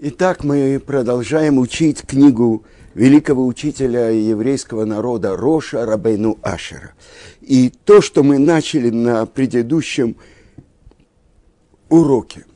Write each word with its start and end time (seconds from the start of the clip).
Итак, 0.00 0.44
мы 0.44 0.78
продолжаем 0.78 1.58
учить 1.58 2.02
книгу 2.02 2.62
великого 2.94 3.44
учителя 3.44 4.10
еврейского 4.10 4.84
народа 4.84 5.36
Роша 5.36 5.84
Рабейну 5.84 6.38
Ашера. 6.40 6.92
И 7.40 7.72
то, 7.84 8.00
что 8.00 8.22
мы 8.22 8.38
начали 8.38 8.90
на 8.90 9.26
предыдущем 9.26 10.14
уроке, 11.88 12.46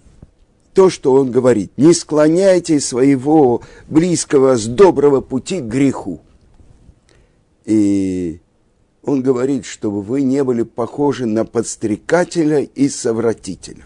то, 0.72 0.88
что 0.88 1.14
он 1.14 1.32
говорит, 1.32 1.72
не 1.76 1.92
склоняйте 1.94 2.78
своего 2.78 3.62
близкого 3.88 4.56
с 4.56 4.66
доброго 4.66 5.20
пути 5.20 5.58
к 5.58 5.64
греху. 5.64 6.20
И 7.64 8.40
он 9.02 9.20
говорит, 9.20 9.66
чтобы 9.66 10.02
вы 10.02 10.22
не 10.22 10.44
были 10.44 10.62
похожи 10.62 11.26
на 11.26 11.44
подстрекателя 11.44 12.60
и 12.60 12.88
совратителя. 12.88 13.84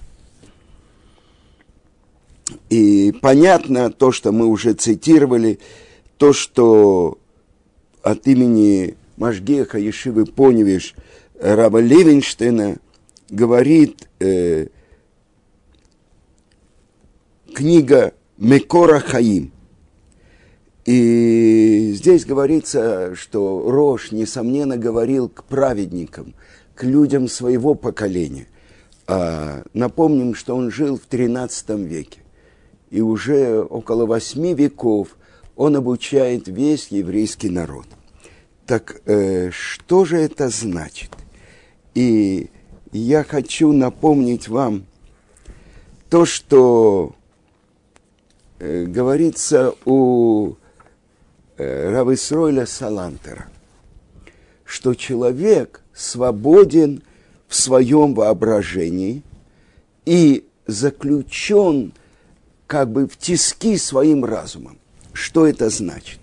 И 2.71 3.13
понятно 3.21 3.91
то, 3.91 4.13
что 4.13 4.33
мы 4.33 4.47
уже 4.47 4.75
цитировали, 4.75 5.59
то, 6.17 6.33
что 6.33 7.19
от 8.03 8.27
имени 8.27 8.97
Машгеха 9.17 9.79
Ешивы 9.79 10.27
Поневиш 10.27 10.95
Раба 11.41 11.81
Левинштейна 11.81 12.77
говорит 13.29 14.09
э, 14.21 14.69
книга 17.53 18.15
Мекора 18.39 19.01
Хаим. 19.01 19.53
И 20.85 21.93
здесь 21.97 22.25
говорится, 22.25 23.17
что 23.17 23.69
Рош, 23.69 24.13
несомненно, 24.13 24.77
говорил 24.77 25.29
к 25.29 25.43
праведникам, 25.43 26.35
к 26.77 26.85
людям 26.85 27.27
своего 27.27 27.75
поколения. 27.75 28.47
А 29.09 29.65
напомним, 29.75 30.37
что 30.37 30.55
он 30.55 30.71
жил 30.71 30.97
в 30.97 31.13
XIII 31.13 31.85
веке 31.85 32.21
и 32.91 33.01
уже 33.01 33.63
около 33.63 34.07
восьми 34.07 34.55
веков 34.55 35.17
он 35.57 35.77
обучает 35.77 36.49
весь 36.49 36.89
еврейский 36.89 37.51
народ. 37.51 37.87
Так 38.67 39.01
э, 39.07 39.51
что 39.51 40.05
же 40.05 40.19
это 40.19 40.49
значит? 40.49 41.11
И 41.95 42.51
я 42.93 43.25
хочу 43.25 43.73
напомнить 43.73 44.49
вам 44.49 44.87
то, 46.11 46.27
что 46.27 47.15
э, 48.59 48.85
говорится 48.85 49.75
у 49.85 50.55
э, 51.57 51.91
Рависройля 51.91 52.67
Салантера, 52.67 53.47
что 54.65 54.95
человек 54.95 55.83
свободен 55.95 57.03
в 57.49 57.55
своем 57.55 58.15
воображении 58.15 59.23
и 60.05 60.45
заключен– 60.67 61.93
как 62.67 62.91
бы 62.91 63.07
в 63.07 63.17
тиски 63.17 63.77
своим 63.77 64.25
разумом. 64.25 64.79
Что 65.13 65.47
это 65.47 65.71
значит? 65.71 66.21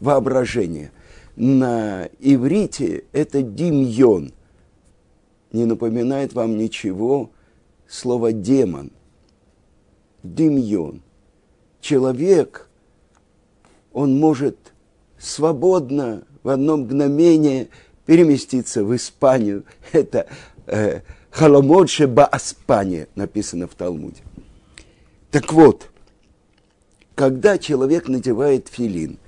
Воображение. 0.00 0.90
На 1.36 2.08
иврите 2.18 3.04
это 3.12 3.42
демьон. 3.42 4.32
Не 5.52 5.64
напоминает 5.64 6.32
вам 6.32 6.56
ничего 6.56 7.30
слово 7.88 8.32
демон. 8.32 8.90
Демьон. 10.22 11.02
Человек, 11.80 12.68
он 13.92 14.18
может 14.18 14.56
свободно 15.18 16.24
в 16.42 16.48
одно 16.48 16.76
мгновение 16.76 17.68
переместиться 18.06 18.84
в 18.84 18.94
Испанию. 18.96 19.64
Это 19.92 20.26
э, 20.66 21.00
Халомодше 21.30 22.06
Бааспания 22.06 23.08
написано 23.14 23.66
в 23.66 23.74
Талмуде. 23.74 24.22
Так 25.32 25.50
вот, 25.54 25.90
когда 27.14 27.56
человек 27.56 28.06
надевает 28.06 28.68
филин 28.68 29.18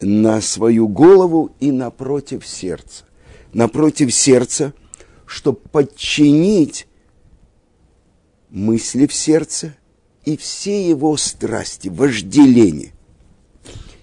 на 0.00 0.40
свою 0.40 0.86
голову 0.86 1.50
и 1.58 1.72
напротив 1.72 2.46
сердца, 2.46 3.04
напротив 3.52 4.14
сердца, 4.14 4.72
чтобы 5.26 5.58
подчинить 5.58 6.86
мысли 8.50 9.08
в 9.08 9.12
сердце 9.12 9.74
и 10.24 10.36
все 10.36 10.88
его 10.88 11.16
страсти, 11.16 11.88
вожделение. 11.88 12.92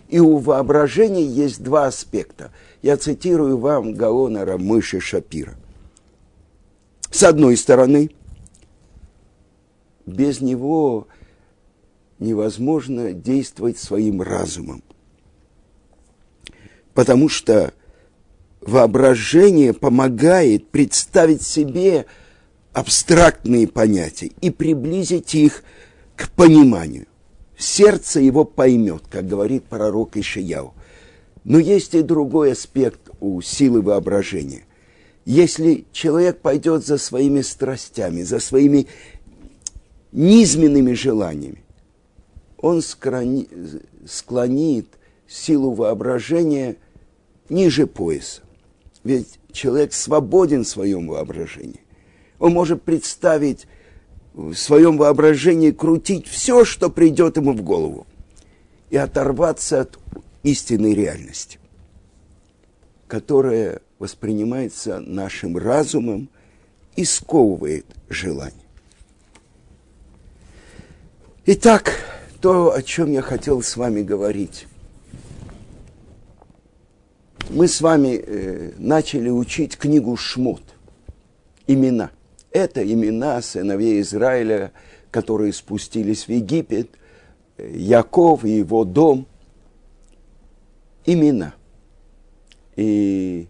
И 0.09 0.19
у 0.19 0.39
воображения 0.39 1.25
есть 1.25 1.63
два 1.63 1.85
аспекта. 1.85 2.51
Я 2.81 2.97
цитирую 2.97 3.57
вам 3.57 3.93
Гаона 3.93 4.43
Рамыши 4.43 4.99
Шапира. 4.99 5.55
С 7.11 7.23
одной 7.23 7.55
стороны, 7.55 8.11
без 10.05 10.41
него 10.41 11.07
невозможно 12.19 13.13
действовать 13.13 13.77
своим 13.77 14.21
разумом. 14.21 14.83
Потому 16.93 17.29
что 17.29 17.73
воображение 18.61 19.73
помогает 19.73 20.67
представить 20.67 21.41
себе 21.41 22.05
абстрактные 22.73 23.67
понятия 23.67 24.31
и 24.41 24.49
приблизить 24.49 25.33
их 25.33 25.63
к 26.15 26.29
пониманию. 26.31 27.07
Сердце 27.57 28.19
его 28.19 28.45
поймет, 28.45 29.03
как 29.09 29.27
говорит 29.27 29.65
пророк 29.65 30.17
Ишияу. 30.17 30.73
Но 31.43 31.57
есть 31.59 31.95
и 31.95 32.01
другой 32.01 32.53
аспект 32.53 33.09
у 33.19 33.41
силы 33.41 33.81
воображения. 33.81 34.63
Если 35.25 35.85
человек 35.91 36.41
пойдет 36.41 36.85
за 36.85 36.97
своими 36.97 37.41
страстями, 37.41 38.23
за 38.23 38.39
своими 38.39 38.87
низменными 40.11 40.93
желаниями, 40.93 41.63
он 42.61 42.81
склони, 42.81 43.47
склонит 44.05 44.87
силу 45.27 45.73
воображения 45.73 46.75
ниже 47.49 47.87
пояса. 47.87 48.41
Ведь 49.03 49.39
человек 49.51 49.93
свободен 49.93 50.63
в 50.63 50.67
своем 50.67 51.07
воображении. 51.07 51.81
Он 52.37 52.53
может 52.53 52.83
представить 52.83 53.67
в 54.33 54.55
своем 54.55 54.97
воображении, 54.97 55.71
крутить 55.71 56.27
все, 56.27 56.65
что 56.65 56.89
придет 56.89 57.37
ему 57.37 57.53
в 57.53 57.61
голову, 57.61 58.05
и 58.89 58.97
оторваться 58.97 59.81
от 59.81 59.99
истинной 60.43 60.93
реальности, 60.93 61.59
которая 63.07 63.81
воспринимается 63.99 64.99
нашим 64.99 65.57
разумом 65.57 66.29
и 66.95 67.03
сковывает 67.05 67.85
желание. 68.09 68.55
Итак, 71.45 72.18
то, 72.41 72.73
о 72.73 72.81
чем 72.81 73.11
я 73.11 73.21
хотел 73.21 73.61
с 73.61 73.75
вами 73.75 74.01
говорить. 74.01 74.67
Мы 77.49 77.67
с 77.67 77.81
вами 77.81 78.15
э, 78.15 78.71
начали 78.77 79.29
учить 79.29 79.77
книгу 79.77 80.15
Шмот. 80.15 80.61
Имена. 81.67 82.11
Это 82.51 82.81
имена 82.83 83.41
сыновей 83.41 84.01
Израиля, 84.01 84.71
которые 85.11 85.53
спустились 85.53 86.27
в 86.27 86.29
Египет, 86.29 86.91
Яков 87.57 88.45
и 88.45 88.51
его 88.51 88.85
дом. 88.85 89.27
Имена. 91.05 91.53
И 92.75 93.47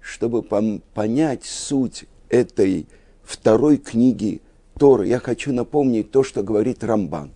чтобы 0.00 0.42
понять 0.42 1.44
суть 1.44 2.04
этой 2.28 2.86
второй 3.22 3.76
книги 3.76 4.40
Торы, 4.78 5.08
я 5.08 5.18
хочу 5.18 5.52
напомнить 5.52 6.10
то, 6.10 6.22
что 6.22 6.42
говорит 6.42 6.84
Рамбан. 6.84 7.32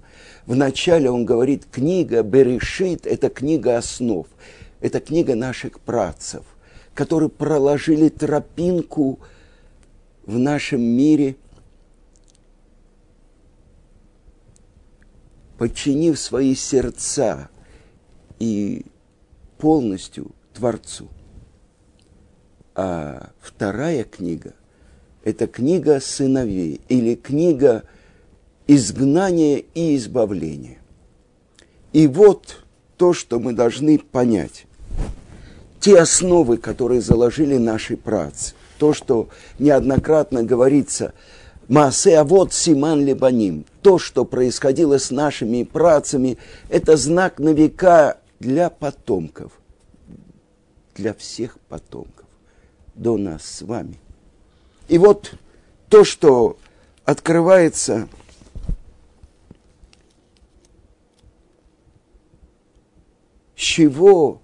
Вначале 0.51 1.09
он 1.09 1.25
говорит, 1.27 1.67
книга 1.71 2.25
Берешит– 2.25 3.07
это 3.07 3.29
книга 3.31 3.79
основ, 3.79 4.27
это 4.81 4.99
книга 4.99 5.37
наших 5.37 5.79
працев, 5.79 6.45
которые 6.93 7.29
проложили 7.29 8.09
тропинку 8.09 9.21
в 10.27 10.41
нашем 10.41 10.81
мире, 10.81 11.37
подчинив 15.57 16.19
свои 16.19 16.57
сердца 16.57 17.49
и 18.41 18.85
полностью 19.57 20.33
Творцу. 20.53 21.07
А 22.75 23.31
вторая 23.41 24.03
книга– 24.03 24.55
это 25.23 25.47
книга 25.47 26.01
сыновей 26.01 26.81
или 26.89 27.15
книга– 27.15 27.85
изгнание 28.73 29.65
и 29.75 29.97
избавление. 29.97 30.79
И 31.93 32.07
вот 32.07 32.63
то, 32.97 33.13
что 33.13 33.41
мы 33.41 33.53
должны 33.53 33.99
понять. 33.99 34.67
Те 35.81 35.99
основы, 35.99 36.57
которые 36.57 37.01
заложили 37.01 37.57
наши 37.57 37.97
працы, 37.97 38.55
то, 38.79 38.93
что 38.93 39.29
неоднократно 39.59 40.45
говорится, 40.45 41.15
Маасе, 41.67 42.17
а 42.19 42.23
вот 42.25 42.53
Симан 42.53 43.05
Лебаним, 43.05 43.65
то, 43.83 43.99
что 43.99 44.25
происходило 44.25 44.99
с 44.99 45.11
нашими 45.11 45.65
працами, 45.65 46.39
это 46.69 46.97
знак 46.97 47.41
на 47.41 47.49
века 47.49 48.19
для 48.39 48.71
потомков, 48.71 49.51
для 50.95 51.13
всех 51.15 51.59
потомков, 51.69 52.27
до 52.95 53.17
нас 53.17 53.45
с 53.45 53.63
вами. 53.63 53.99
И 54.87 54.97
вот 54.97 55.33
то, 55.89 56.05
что 56.05 56.57
открывается 57.05 58.09
чего 63.61 64.41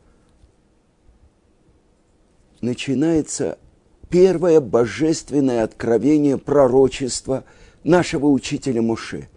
начинается 2.60 3.58
первое 4.10 4.60
божественное 4.60 5.64
откровение 5.64 6.36
пророчества 6.36 7.44
нашего 7.82 8.26
учителя 8.26 8.82
Муше. 8.82 9.30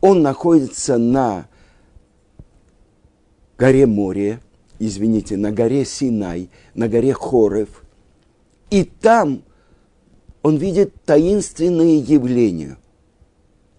Он 0.00 0.22
находится 0.22 0.98
на 0.98 1.48
горе 3.58 3.86
Море, 3.86 4.38
извините, 4.78 5.36
на 5.36 5.50
горе 5.50 5.84
Синай, 5.84 6.48
на 6.74 6.88
горе 6.88 7.12
Хорев. 7.12 7.82
И 8.70 8.84
там 8.84 9.42
он 10.42 10.58
видит 10.58 10.94
таинственные 11.04 11.98
явления. 11.98 12.78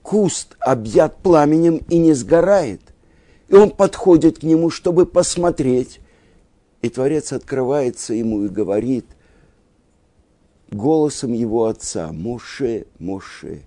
Куст 0.02 0.58
объят 0.60 1.16
пламенем 1.20 1.78
и 1.88 1.98
не 1.98 2.12
сгорает. 2.12 2.82
И 3.50 3.56
он 3.56 3.72
подходит 3.72 4.40
к 4.40 4.44
нему, 4.44 4.70
чтобы 4.70 5.06
посмотреть. 5.06 6.00
И 6.82 6.90
Творец 6.90 7.34
открывается 7.34 8.14
ему 8.14 8.46
и 8.46 8.50
говорит 8.50 9.06
голосом 10.72 11.34
его 11.34 11.66
отца, 11.66 12.12
Моше, 12.14 12.86
Моше, 13.00 13.64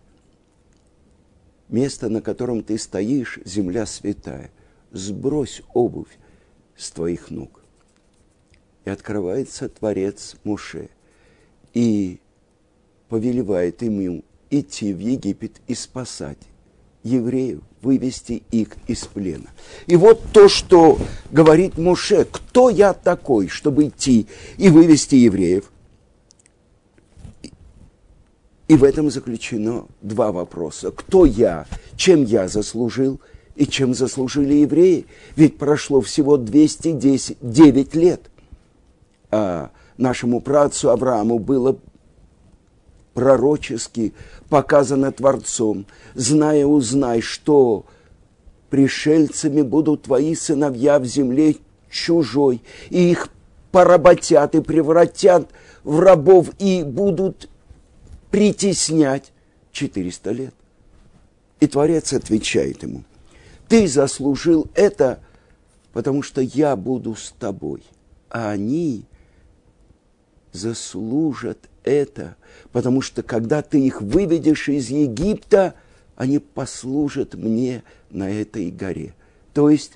место, 1.69 2.09
на 2.09 2.23
котором 2.23 2.63
ты 2.63 2.79
стоишь, 2.79 3.39
земля 3.45 3.87
святая– 3.87 4.51
сбрось 4.93 5.63
обувь 5.73 6.19
с 6.77 6.91
твоих 6.91 7.31
ног. 7.31 7.63
И 8.85 8.91
открывается 8.91 9.69
Творец 9.69 10.37
Муше 10.45 10.91
и 11.73 12.21
повелевает 13.09 13.83
ему 13.83 14.25
идти 14.51 14.93
в 14.93 14.99
Египет 14.99 15.61
и 15.67 15.75
спасать 15.75 16.39
евреев, 17.03 17.63
вывести 17.83 18.43
их 18.51 18.69
из 18.87 19.05
плена. 19.07 19.51
И 19.87 19.97
вот 19.97 20.23
то, 20.33 20.49
что 20.49 20.99
говорит 21.31 21.77
Муше, 21.79 22.27
кто 22.31 22.71
я 22.71 22.93
такой, 22.93 23.49
чтобы 23.49 23.89
идти 23.89 24.27
и 24.57 24.69
вывести 24.69 25.17
евреев? 25.17 25.71
И 28.69 28.77
в 28.77 28.85
этом 28.85 29.11
заключено 29.11 29.87
два 30.01 30.33
вопроса. 30.33 30.91
Кто 30.93 31.27
я, 31.27 31.67
чем 31.97 32.25
я 32.25 32.49
заслужил– 32.49 33.21
и 33.57 33.67
чем 33.67 33.95
заслужили 33.95 34.55
евреи. 34.55 35.07
Ведь 35.37 35.59
прошло 35.59 36.01
всего 36.01 36.37
209 36.37 37.95
лет. 37.95 38.31
А 39.31 39.71
нашему 39.97 40.41
працу 40.41 40.91
Аврааму 40.91 41.39
было 41.39 41.79
пророчески 43.15 44.15
показано 44.49 45.13
Творцом, 45.13 45.87
зная, 46.15 46.67
узнай, 46.67 47.21
что 47.21 47.87
пришельцами 48.71 49.63
будут 49.63 50.03
твои 50.03 50.35
сыновья 50.35 50.99
в 50.99 51.05
земле 51.05 51.57
чужой, 51.91 52.63
и 52.91 53.11
их 53.11 53.29
поработят 53.71 54.55
и 54.55 54.61
превратят 54.61 55.51
в 55.85 56.01
рабов 56.01 56.51
и 56.59 56.83
будут 56.83 57.49
притеснять 58.31 59.33
400 59.73 60.31
лет. 60.31 60.55
И 61.61 61.67
Творец 61.67 62.13
отвечает 62.13 62.83
ему– 62.83 63.05
ты 63.73 63.89
заслужил 63.89 64.67
это, 64.75 65.23
потому 65.95 66.21
что 66.21 66.43
я 66.43 66.77
буду 66.77 67.15
с 67.15 67.33
тобой. 67.33 67.83
А 68.29 68.51
они 68.51 69.07
заслужат 70.53 71.71
это, 71.85 72.37
потому 72.73 73.01
что 73.01 73.23
когда 73.23 73.63
ты 73.63 73.81
их 73.85 74.03
выведешь 74.03 74.69
из 74.69 74.91
Египта, 74.91 75.75
они 76.17 76.39
послужат 76.39 77.35
мне 77.35 77.83
на 78.11 78.31
этой 78.31 78.71
горе. 78.71 79.15
То 79.55 79.71
есть 79.71 79.93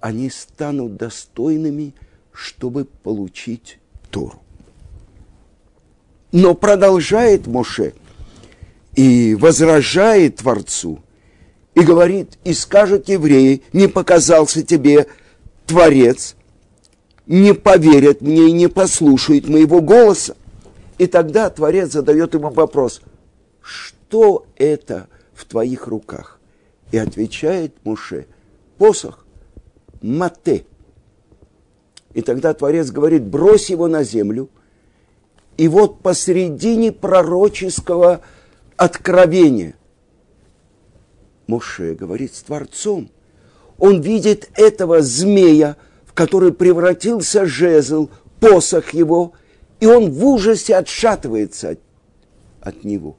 они 0.00 0.30
станут 0.30 0.96
достойными, 0.96 1.94
чтобы 2.32 2.84
получить 2.84 3.78
Тору. 4.10 4.40
Но 6.30 6.54
продолжает 6.54 7.46
Моше 7.46 7.94
и 8.94 9.34
возражает 9.34 10.36
Творцу– 10.36 11.00
и 11.78 11.84
говорит, 11.84 12.38
и 12.42 12.52
скажут 12.54 13.08
евреи, 13.08 13.62
не 13.72 13.86
показался 13.86 14.64
тебе 14.64 15.06
Творец, 15.64 16.34
не 17.26 17.54
поверят 17.54 18.20
мне 18.20 18.48
и 18.48 18.52
не 18.52 18.68
послушают 18.68 19.48
моего 19.48 19.80
голоса. 19.80 20.36
И 20.98 21.06
тогда 21.06 21.48
Творец 21.48 21.92
задает 21.92 22.34
ему 22.34 22.50
вопрос, 22.50 23.00
что 23.62 24.46
это 24.56 25.08
в 25.32 25.44
твоих 25.44 25.86
руках? 25.86 26.40
И 26.90 26.98
отвечает 26.98 27.74
Муше, 27.84 28.26
посох, 28.78 29.24
мате. 30.02 30.66
И 32.14 32.22
тогда 32.22 32.52
Творец 32.54 32.90
говорит, 32.90 33.24
брось 33.24 33.70
его 33.70 33.86
на 33.86 34.02
землю. 34.02 34.48
И 35.56 35.68
вот 35.68 36.00
посередине 36.00 36.92
пророческого 36.92 38.22
откровения 38.76 39.74
Моше 41.48 41.94
говорит 41.94 42.34
с 42.34 42.42
Творцом. 42.42 43.10
Он 43.78 44.00
видит 44.00 44.50
этого 44.54 45.02
змея, 45.02 45.76
в 46.04 46.12
который 46.12 46.52
превратился 46.52 47.46
жезл, 47.46 48.10
посох 48.38 48.94
его, 48.94 49.32
и 49.80 49.86
он 49.86 50.10
в 50.10 50.24
ужасе 50.24 50.76
отшатывается 50.76 51.70
от, 51.70 51.80
от 52.60 52.84
него. 52.84 53.16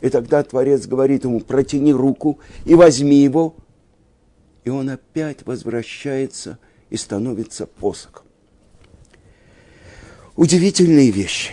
И 0.00 0.08
тогда 0.10 0.42
Творец 0.42 0.86
говорит 0.86 1.24
ему, 1.24 1.40
протяни 1.40 1.92
руку 1.92 2.38
и 2.64 2.74
возьми 2.74 3.16
его. 3.16 3.56
И 4.64 4.70
он 4.70 4.90
опять 4.90 5.44
возвращается 5.46 6.58
и 6.90 6.96
становится 6.96 7.66
посохом. 7.66 8.26
Удивительные 10.36 11.10
вещи. 11.10 11.52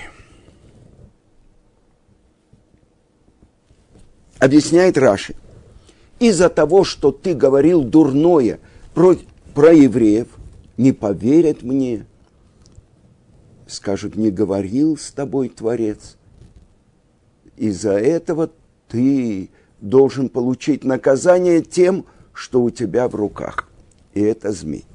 Объясняет 4.37 4.97
Раши 4.97 5.35
из-за 6.19 6.49
того, 6.49 6.83
что 6.83 7.11
ты 7.11 7.33
говорил 7.33 7.83
дурное 7.83 8.59
про, 8.93 9.15
про 9.53 9.73
евреев, 9.73 10.27
не 10.77 10.91
поверят 10.91 11.63
мне. 11.63 12.05
Скажут, 13.67 14.15
не 14.15 14.29
говорил 14.29 14.97
с 14.97 15.11
тобой 15.11 15.49
Творец. 15.49 16.17
Из-за 17.57 17.93
этого 17.93 18.51
ты 18.87 19.49
должен 19.81 20.29
получить 20.29 20.83
наказание 20.83 21.61
тем, 21.61 22.05
что 22.33 22.61
у 22.61 22.69
тебя 22.69 23.07
в 23.07 23.15
руках. 23.15 23.69
И 24.13 24.21
это 24.21 24.51
змей. 24.51 24.85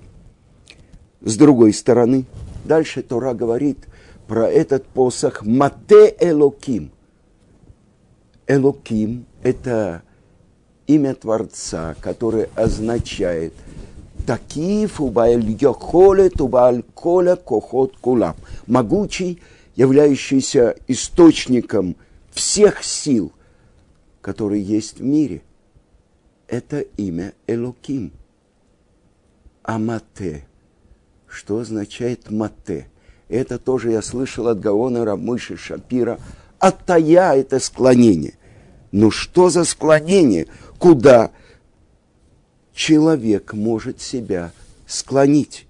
С 1.20 1.36
другой 1.36 1.72
стороны, 1.72 2.24
дальше 2.64 3.02
Тора 3.02 3.34
говорит 3.34 3.86
про 4.26 4.48
этот 4.48 4.86
посох 4.86 5.44
Мате 5.44 6.14
Элоким. 6.20 6.92
Элоким– 8.46 9.26
это 9.42 10.02
имя 10.86 11.14
Творца, 11.14 11.94
которое 12.00 12.48
означает 12.54 13.52
Такиф 14.26 15.00
убаэль 15.00 15.56
йохолет 15.60 16.40
убааль 16.40 16.82
коля 16.94 17.36
кохот 17.36 17.96
кулам. 17.96 18.36
Могучий, 18.66 19.40
являющийся 19.76 20.76
источником 20.88 21.96
всех 22.32 22.84
сил, 22.84 23.32
которые 24.20 24.62
есть 24.62 24.98
в 24.98 25.02
мире. 25.02 25.42
Это 26.48 26.80
имя 26.80 27.32
Элоким. 27.46 28.12
А 29.62 29.78
Мате. 29.78 30.46
Что 31.28 31.58
означает 31.58 32.30
Мате? 32.30 32.88
Это 33.28 33.58
тоже 33.58 33.92
я 33.92 34.02
слышал 34.02 34.48
от 34.48 34.60
Гаона 34.60 35.04
Рамыши 35.04 35.56
Шапира. 35.56 36.18
Атая– 36.58 37.34
это 37.36 37.60
склонение. 37.60 38.34
Ну 38.90 39.10
что 39.10 39.48
за 39.50 39.64
склонение? 39.64 40.48
куда 40.80 41.30
человек 42.80 43.52
может 43.52 44.00
себя 44.00 44.52
склонить. 44.86 45.66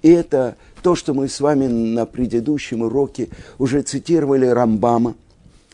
И 0.00 0.08
это 0.08 0.56
то, 0.82 0.94
что 0.94 1.12
мы 1.12 1.28
с 1.28 1.38
вами 1.38 1.66
на 1.66 2.06
предыдущем 2.06 2.80
уроке 2.80 3.28
уже 3.58 3.82
цитировали 3.82 4.46
Рамбама 4.46 5.16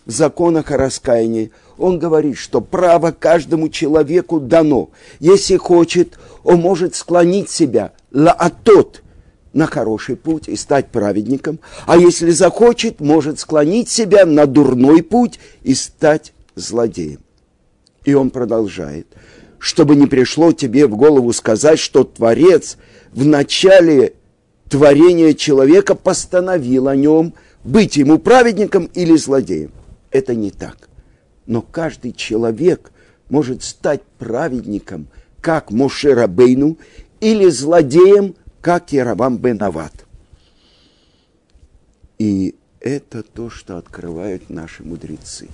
в 0.04 0.10
законах 0.10 0.72
о 0.72 0.76
раскаянии. 0.76 1.52
Он 1.78 2.00
говорит, 2.00 2.36
что 2.36 2.60
право 2.60 3.12
каждому 3.12 3.68
человеку 3.68 4.40
дано. 4.40 4.90
Если 5.20 5.56
хочет, 5.56 6.18
он 6.42 6.56
может 6.60 6.96
склонить 6.96 7.48
себя 7.48 7.92
лаатот 8.10 9.04
на 9.52 9.66
хороший 9.66 10.16
путь 10.16 10.48
и 10.48 10.56
стать 10.56 10.88
праведником. 10.88 11.60
А 11.86 11.96
если 11.96 12.32
захочет, 12.32 12.98
может 12.98 13.38
склонить 13.38 13.88
себя 13.88 14.26
на 14.26 14.46
дурной 14.46 15.04
путь 15.04 15.38
и 15.62 15.74
стать 15.74 16.32
злодеем. 16.56 17.20
И 18.04 18.14
он 18.14 18.30
продолжает, 18.30 19.06
чтобы 19.64 19.96
не 19.96 20.06
пришло 20.06 20.52
тебе 20.52 20.86
в 20.86 20.94
голову 20.94 21.32
сказать, 21.32 21.78
что 21.78 22.04
Творец 22.04 22.76
в 23.12 23.24
начале 23.24 24.12
творения 24.68 25.32
человека 25.32 25.94
постановил 25.94 26.86
о 26.86 26.94
нем 26.94 27.32
быть 27.64 27.96
ему 27.96 28.18
праведником 28.18 28.90
или 28.92 29.16
злодеем. 29.16 29.72
Это 30.10 30.34
не 30.34 30.50
так. 30.50 30.90
Но 31.46 31.62
каждый 31.62 32.12
человек 32.12 32.92
может 33.30 33.62
стать 33.62 34.02
праведником, 34.18 35.06
как 35.40 35.70
Моше 35.70 36.12
Рабейну, 36.12 36.76
или 37.20 37.48
злодеем, 37.48 38.34
как 38.60 38.92
Яровам 38.92 39.38
Бенават. 39.38 40.04
И 42.18 42.54
это 42.80 43.22
то, 43.22 43.48
что 43.48 43.78
открывают 43.78 44.50
наши 44.50 44.82
мудрецы. 44.82 45.48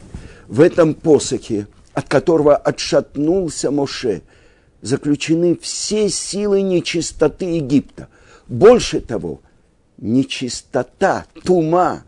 В 0.48 0.60
этом 0.60 0.94
посохе, 0.94 1.68
от 1.94 2.08
которого 2.08 2.56
отшатнулся 2.56 3.70
Моше, 3.70 4.22
заключены 4.80 5.56
все 5.56 6.08
силы 6.08 6.62
нечистоты 6.62 7.44
Египта. 7.56 8.08
Больше 8.48 9.00
того, 9.00 9.40
нечистота, 9.98 11.26
тума 11.44 12.04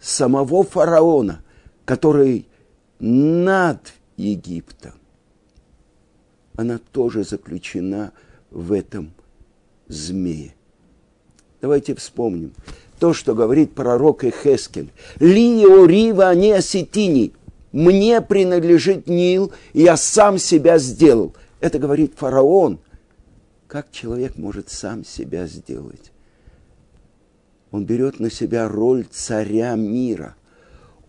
самого 0.00 0.64
фараона, 0.64 1.42
который 1.84 2.46
над 2.98 3.92
Египтом, 4.16 4.94
она 6.56 6.78
тоже 6.92 7.24
заключена 7.24 8.12
в 8.50 8.72
этом 8.72 9.12
змее. 9.88 10.54
Давайте 11.60 11.94
вспомним 11.94 12.52
то, 12.98 13.12
что 13.12 13.34
говорит 13.34 13.74
пророк 13.74 14.24
Эхескель. 14.24 14.90
«Лио 15.18 15.84
рива 15.86 16.34
не 16.34 16.52
осетини» 16.52 17.32
«Мне 17.74 18.20
принадлежит 18.20 19.08
Нил, 19.08 19.52
и 19.72 19.82
я 19.82 19.96
сам 19.96 20.38
себя 20.38 20.78
сделал». 20.78 21.34
Это 21.58 21.80
говорит 21.80 22.14
фараон. 22.16 22.78
Как 23.66 23.90
человек 23.90 24.36
может 24.38 24.70
сам 24.70 25.04
себя 25.04 25.48
сделать? 25.48 26.12
Он 27.72 27.84
берет 27.84 28.20
на 28.20 28.30
себя 28.30 28.68
роль 28.68 29.06
царя 29.10 29.74
мира. 29.74 30.36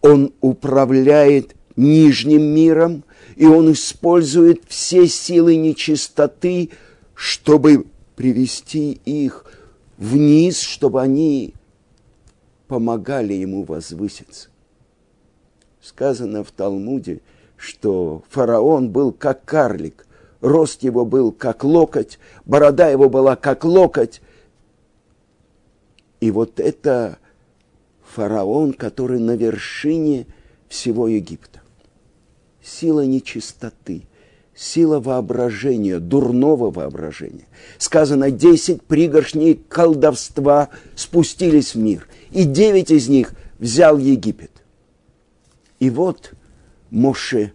Он 0.01 0.33
управляет 0.41 1.55
нижним 1.75 2.41
миром, 2.41 3.03
и 3.35 3.45
он 3.45 3.71
использует 3.71 4.63
все 4.67 5.07
силы 5.07 5.57
нечистоты, 5.57 6.71
чтобы 7.13 7.85
привести 8.15 8.93
их 9.05 9.45
вниз, 9.99 10.61
чтобы 10.61 10.99
они 10.99 11.53
помогали 12.67 13.33
ему 13.33 13.65
возвыситься. 13.65 14.49
Сказано 15.85 16.43
в 16.43 16.49
Талмуде, 16.49 17.21
что 17.57 18.23
фараон 18.31 18.89
был 18.89 19.11
как 19.11 19.45
карлик, 19.45 20.07
рост 20.41 20.81
его 20.81 21.05
был 21.05 21.31
как 21.31 21.63
локоть, 21.63 22.17
борода 22.43 22.89
его 22.89 23.07
была 23.07 23.35
как 23.35 23.63
локоть. 23.63 24.19
И 26.21 26.31
вот 26.31 26.59
это 26.59 27.19
фараон, 28.01 28.73
который 28.73 29.19
на 29.19 29.35
вершине 29.35 30.25
всего 30.69 31.07
Египта. 31.07 31.61
Сила 32.63 33.05
нечистоты, 33.05 34.07
сила 34.55 34.99
воображения, 34.99 35.99
дурного 35.99 36.71
воображения. 36.71 37.45
Сказано, 37.77 38.31
десять 38.31 38.81
пригоршней 38.81 39.53
колдовства 39.53 40.69
спустились 40.95 41.75
в 41.75 41.77
мир, 41.77 42.07
и 42.31 42.43
девять 42.43 42.89
из 42.89 43.07
них 43.07 43.35
взял 43.59 43.99
Египет. 43.99 44.54
И 45.85 45.89
вот 45.91 46.33
Моше, 46.89 47.53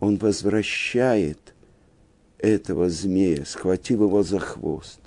он 0.00 0.18
возвращает 0.18 1.54
этого 2.36 2.90
змея, 2.90 3.46
схватив 3.46 4.00
его 4.00 4.22
за 4.22 4.38
хвост, 4.38 5.00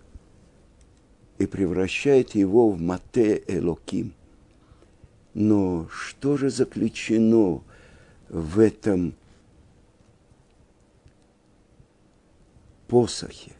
и 1.37 1.45
превращает 1.45 2.33
его 2.33 2.71
в 2.71 2.81
Мате 2.81 3.43
Элоким– 3.47 4.15
но 5.35 5.87
что 5.91 6.37
же 6.37 6.49
заключено 6.49 7.61
в 8.29 8.57
этом 8.57 9.13
посохе, 12.87 13.51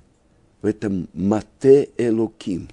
в 0.62 0.66
этом 0.66 1.10
Мате 1.14 1.90
Элоким? 1.98 2.70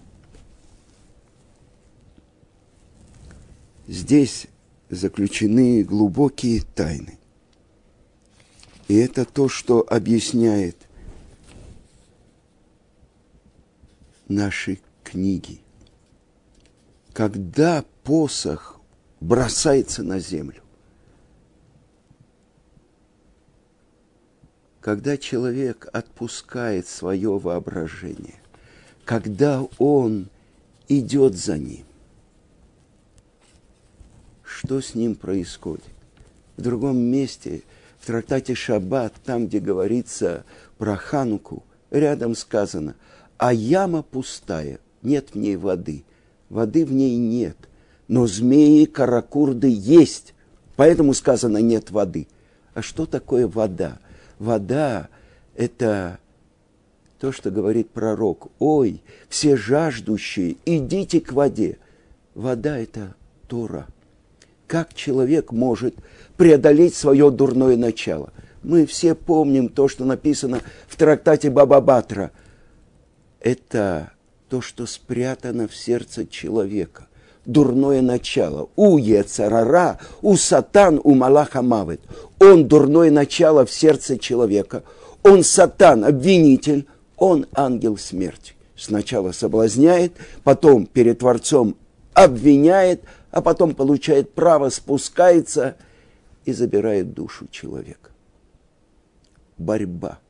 Здесь 3.89 4.47
заключены 4.93 5.83
глубокие 5.83 6.61
тайны. 6.61 7.19
И 8.89 8.95
это 8.95 9.25
то, 9.25 9.49
что 9.49 9.81
объясняет 9.89 10.77
наши 14.29 14.81
книги. 15.03 15.63
Когда 17.15 17.87
посох 18.05 18.81
бросается 19.21 20.03
на 20.03 20.19
землю. 20.19 20.63
Когда 24.83 25.17
человек 25.17 25.89
отпускает 25.93 26.87
свое 26.87 27.39
воображение, 27.39 28.41
когда 29.07 29.67
он 29.79 30.29
идет 30.89 31.35
за 31.35 31.57
ним, 31.57 31.87
что 34.53 34.81
с 34.81 34.95
ним 34.95 35.15
происходит? 35.15 35.85
В 36.57 36.63
другом 36.63 36.99
месте, 36.99 37.63
в 37.99 38.07
трактате 38.07 38.55
Шаббат, 38.55 39.15
там, 39.25 39.47
где 39.47 39.61
говорится 39.61 40.45
про 40.79 40.97
Хануку, 40.97 41.63
рядом 41.91 42.35
сказано, 42.35 42.95
а 43.39 43.53
яма 43.53 44.03
пустая, 44.03 44.79
нет 45.03 45.31
в 45.33 45.37
ней 45.37 45.57
воды, 45.57 46.05
воды 46.49 46.85
в 46.85 46.93
ней 46.93 47.17
нет– 47.17 47.57
но 48.13 48.27
змеи, 48.27 48.85
каракурды 48.85 49.69
есть. 49.71 50.35
Поэтому 50.77 51.15
сказано 51.15 51.57
нет 51.57 51.91
воды. 51.91 52.29
А 52.75 52.83
что 52.83 53.07
такое 53.07 53.49
вода? 53.49 54.01
Вода– 54.39 55.09
это 55.57 56.19
то, 57.19 57.33
что 57.33 57.51
говорит 57.51 57.89
пророк. 57.89 58.49
Ой, 58.59 59.01
все 59.31 59.57
жаждущие, 59.57 60.57
идите 60.67 61.23
к 61.23 61.33
воде. 61.33 61.79
Вода– 62.35 62.77
это 62.79 63.15
Тора. 63.49 63.87
Как 64.73 64.95
человек 64.95 65.53
может 65.53 65.97
преодолеть 66.39 66.95
свое 66.95 67.31
дурное 67.31 67.77
начало? 67.77 68.33
Мы 68.63 68.87
все 68.87 69.15
помним 69.15 69.69
то, 69.69 69.87
что 69.87 70.07
написано 70.07 70.63
в 70.89 70.97
трактате 70.97 71.51
Баба 71.51 71.83
Батра. 71.83 72.31
Это 73.41 74.13
то, 74.49 74.63
что 74.63 74.87
спрятано 74.87 75.69
в 75.69 75.77
сердце 75.77 76.27
человека 76.27 77.07
дурное 77.45 78.01
начало. 78.01 78.71
У 78.75 78.97
Ецарара, 78.97 79.99
у 80.23 80.37
Сатан, 80.37 80.99
у 81.05 81.15
Малаха 81.15 81.61
Мавит. 81.61 82.01
Он 82.41 82.67
дурное 82.67 83.11
начало 83.11 83.67
в 83.67 83.71
сердце 83.71 84.17
человека. 84.17 84.85
Он 85.23 85.45
Сатан, 85.45 86.03
обвинитель, 86.03 86.87
он 87.19 87.45
ангел 87.53 87.99
смерти. 87.99 88.55
Сначала 88.75 89.33
соблазняет, 89.33 90.15
потом 90.45 90.87
перед 90.87 91.19
Творцом 91.19 91.77
обвиняет, 92.15 93.03
а 93.33 93.41
потом 93.41 93.75
получает 93.75 94.33
право, 94.35 94.69
спускается 94.69 95.77
и 96.45 96.53
забирает 96.53 97.15
душу 97.15 97.49
человека. 97.51 98.11
Борьба 99.59 100.21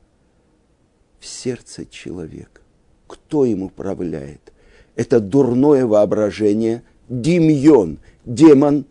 в 1.19 1.25
сердце 1.25 1.85
человека. 1.85 2.61
Кто 3.07 3.45
им 3.45 3.63
управляет? 3.63 4.53
Это 4.95 5.19
дурное 5.19 5.85
воображение– 5.85 6.83
демьон, 7.09 7.99
демон 8.25 8.85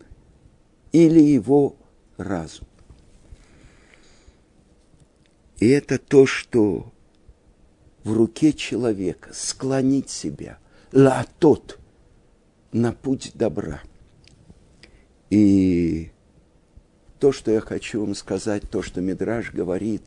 или 0.91 1.19
его 1.19 1.75
разум. 2.17 2.67
И 5.59 5.67
это 5.69 5.97
то, 5.97 6.25
что 6.25 6.91
в 8.03 8.13
руке 8.13 8.53
человека 8.53 9.31
склонить 9.33 10.09
себя, 10.09 10.59
латот, 10.91 11.79
на 12.71 12.91
путь 12.91 13.31
добра. 13.33 13.81
И 15.33 16.11
то, 17.19 17.31
что 17.31 17.51
я 17.51 17.59
хочу 17.59 18.01
вам 18.01 18.15
сказать, 18.15 18.69
то, 18.69 18.81
что 18.81 19.01
Мидраж 19.01 19.51
говорит, 19.51 20.03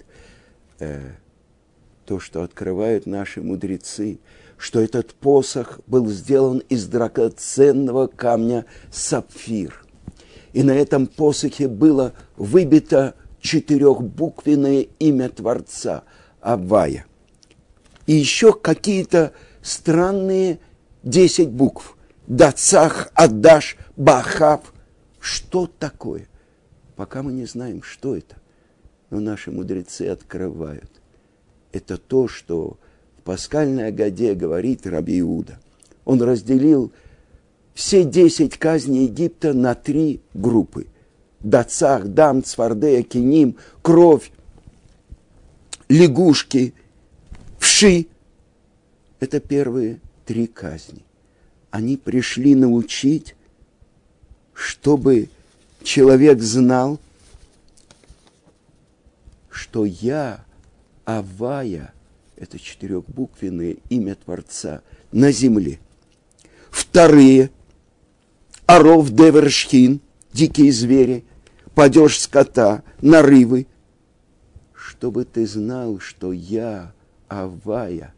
э, 0.79 1.13
то, 2.05 2.21
что 2.21 2.43
открывают 2.43 3.07
наши 3.07 3.43
мудрецы– 3.43 4.19
что 4.59 4.81
этот 4.81 5.15
посох 5.15 5.81
был 5.87 6.09
сделан 6.09 6.59
из 6.69 6.87
драгоценного 6.87 8.07
камня 8.07 8.65
сапфир. 8.91 9.85
И 10.53 10.63
на 10.63 10.73
этом 10.73 11.07
посохе 11.07 11.69
было 11.69 12.15
выбито 12.37 13.15
четырехбуквенное 13.41 14.87
имя 14.99 15.29
Творца 15.29 16.05
Авая. 16.41 17.05
И 18.07 18.15
еще 18.15 18.53
какие-то 18.53 19.33
странные 19.63 20.59
десять 21.03 21.51
букв. 21.51 21.97
Дацах, 22.27 23.11
Адаш, 23.15 23.77
Бахав. 23.97 24.73
Что 25.27 25.67
такое? 25.67 26.29
Пока 26.95 27.25
мы 27.25 27.33
не 27.33 27.47
знаем, 27.47 27.83
что 27.83 28.15
это. 28.17 28.37
Но 29.11 29.19
наши 29.19 29.51
мудрецы 29.51 30.03
открывают. 30.03 30.89
Это 31.73 31.97
то, 31.97 32.29
что 32.29 32.79
пасхальной 33.25 33.89
Агаде 33.89 34.35
говорит 34.35 34.87
Раби 34.87 35.19
Иуда. 35.19 35.59
Он 36.05 36.23
разделил 36.23 36.93
все 37.75 38.05
десять 38.05 38.57
казней 38.57 39.07
Египта 39.07 39.53
на 39.53 39.75
три 39.75 40.21
группы. 40.33 40.87
Дацах, 41.41 42.07
Дам, 42.07 42.45
Цвардея, 42.45 43.03
Киним, 43.03 43.57
кровь, 43.83 44.31
лягушки, 45.89 46.73
Пиши. 47.59 48.07
Это 49.19 49.41
первые 49.41 49.99
три 50.25 50.47
казни. 50.47 51.05
Они 51.73 51.97
пришли 51.97 52.55
научить, 52.55 53.36
чтобы 54.57 55.29
человек 55.83 56.41
знал, 56.41 56.99
что 59.51 59.85
я, 59.85 60.45
Авая, 61.05 61.93
это 62.37 62.59
четырехбуквенное 62.59 63.77
имя 63.91 64.15
Творца, 64.15 64.83
на 65.13 65.31
земле. 65.31 65.79
Вторые, 66.71 67.51
Аров 68.67 69.11
Девершхин, 69.11 70.01
дикие 70.33 70.73
звери, 70.73 71.25
падеж 71.75 72.19
скота, 72.19 72.83
нарывы, 73.03 73.67
чтобы 74.75 75.27
ты 75.27 75.47
знал, 75.47 76.01
что 76.01 76.33
я, 76.33 76.93
Авая, 77.29 78.15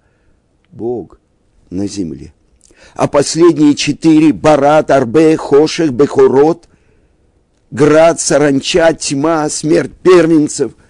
Бог 0.71 1.21
на 1.71 1.88
земле. 1.88 2.33
А 2.95 3.09
последние 3.09 3.75
четыре– 3.75 4.33
Барат, 4.35 4.91
Арбе, 4.91 5.37
Хошек, 5.37 5.91
Бехорот, 5.91 6.69
Град, 7.71 8.21
Саранча, 8.21 8.93
Тьма, 8.95 9.49
Смерть 9.49 9.93
первенцев– 10.03 10.73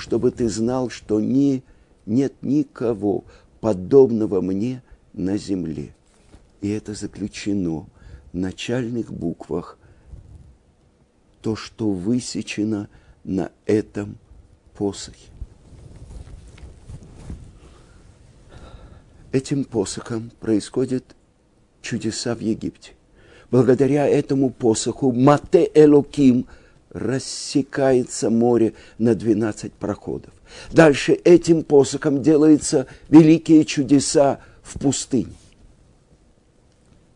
чтобы 0.00 0.30
ты 0.30 0.48
знал, 0.48 0.88
что 0.88 1.20
не, 1.20 1.62
нет 2.06 2.32
никого 2.42 3.24
подобного 3.60 4.40
мне 4.40 4.82
на 5.12 5.36
земле. 5.36 5.94
И 6.62 6.70
это 6.70 6.94
заключено 6.94 7.86
в 8.32 8.36
начальных 8.36 9.12
буквах, 9.12 9.78
то, 11.42 11.54
что 11.54 11.90
высечено 11.90 12.88
на 13.24 13.50
этом 13.66 14.16
посохе. 14.74 15.30
Этим 19.32 19.64
посохом 19.64 20.30
происходят 20.40 21.04
чудеса 21.82 22.34
в 22.34 22.40
Египте. 22.40 22.92
Благодаря 23.50 24.06
этому 24.06 24.50
посоху 24.50 25.12
Мате 25.12 25.70
Элоким– 25.74 26.46
рассекается 26.90 28.30
море 28.30 28.74
на 28.98 29.14
12 29.14 29.72
проходов. 29.72 30.32
Дальше 30.72 31.12
этим 31.12 31.62
посохом 31.62 32.22
делаются 32.22 32.86
великие 33.08 33.64
чудеса 33.64 34.40
в 34.62 34.78
пустыне. 34.78 35.32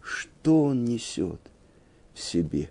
Что 0.00 0.64
он 0.64 0.84
несет 0.84 1.40
в 2.14 2.20
себе? 2.20 2.70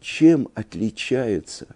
Чем 0.00 0.48
отличается 0.54 1.66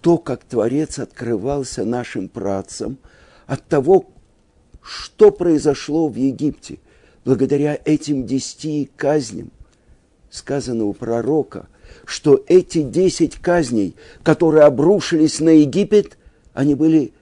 то, 0.00 0.18
как 0.18 0.44
Творец 0.44 0.98
открывался 0.98 1.84
нашим 1.84 2.28
працам, 2.28 2.98
от 3.46 3.66
того, 3.68 4.10
что 4.82 5.30
произошло 5.30 6.08
в 6.08 6.16
Египте 6.16 6.78
благодаря 7.24 7.78
этим 7.84 8.26
десяти 8.26 8.90
казням, 8.96 9.50
сказано 10.30 10.84
у 10.84 10.92
пророка, 10.92 11.68
что 12.04 12.42
эти 12.46 12.82
десять 12.82 13.36
казней, 13.36 13.96
которые 14.22 14.64
обрушились 14.64 15.40
на 15.40 15.50
Египет, 15.50 16.18
они 16.54 16.74
были 16.74 17.12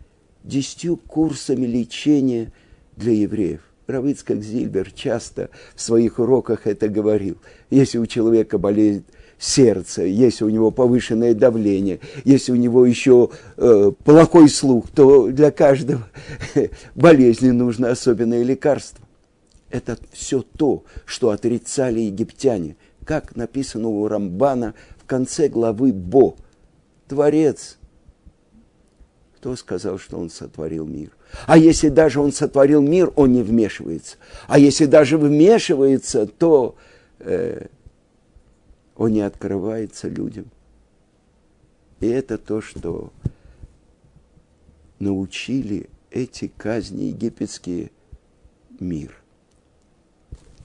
десятью 0.44 0.96
курсами 0.96 1.66
лечения 1.66 2.52
для 2.96 3.12
евреев. 3.12 3.60
Равицкак 3.86 4.42
Зильбер 4.42 4.90
часто 4.92 5.48
в 5.74 5.80
своих 5.80 6.18
уроках 6.18 6.66
это 6.66 6.88
говорил. 6.88 7.38
Если 7.70 7.96
у 7.98 8.06
человека 8.06 8.58
болеет 8.58 9.04
сердце, 9.38 10.02
если 10.02 10.44
у 10.44 10.48
него 10.48 10.70
повышенное 10.70 11.34
давление, 11.34 12.00
если 12.24 12.52
у 12.52 12.56
него 12.56 12.84
еще 12.86 13.30
э, 13.56 13.92
плохой 14.04 14.48
слух, 14.48 14.90
то 14.90 15.28
для 15.28 15.50
каждого 15.50 16.06
болезни 16.94 17.50
нужно 17.50 17.90
особенное 17.90 18.42
лекарство. 18.42 19.04
Это 19.70 19.98
все 20.12 20.42
то, 20.42 20.84
что 21.04 21.30
отрицали 21.30 22.00
египтяне– 22.00 22.76
как 23.08 23.36
написано 23.36 23.88
у 23.88 24.06
Рамбана 24.06 24.74
в 24.98 25.06
конце 25.06 25.48
главы 25.48 25.94
Бо. 25.94 26.36
Творец. 27.08 27.78
Кто 29.38 29.56
сказал, 29.56 29.98
что 29.98 30.18
он 30.18 30.28
сотворил 30.28 30.84
мир? 30.84 31.16
А 31.46 31.56
если 31.56 31.88
даже 31.88 32.20
он 32.20 32.32
сотворил 32.32 32.82
мир, 32.82 33.10
он 33.16 33.32
не 33.32 33.42
вмешивается. 33.42 34.18
А 34.46 34.58
если 34.58 34.84
даже 34.84 35.16
вмешивается, 35.16 36.26
то 36.26 36.76
э, 37.20 37.68
он 38.98 39.12
не 39.12 39.22
открывается 39.22 40.08
людям. 40.08 40.50
И 42.00 42.06
это 42.08 42.36
то, 42.36 42.60
что 42.60 43.12
научили 44.98 45.88
эти 46.10 46.48
казни 46.48 47.04
египетские 47.04 47.90
мир. 48.78 49.16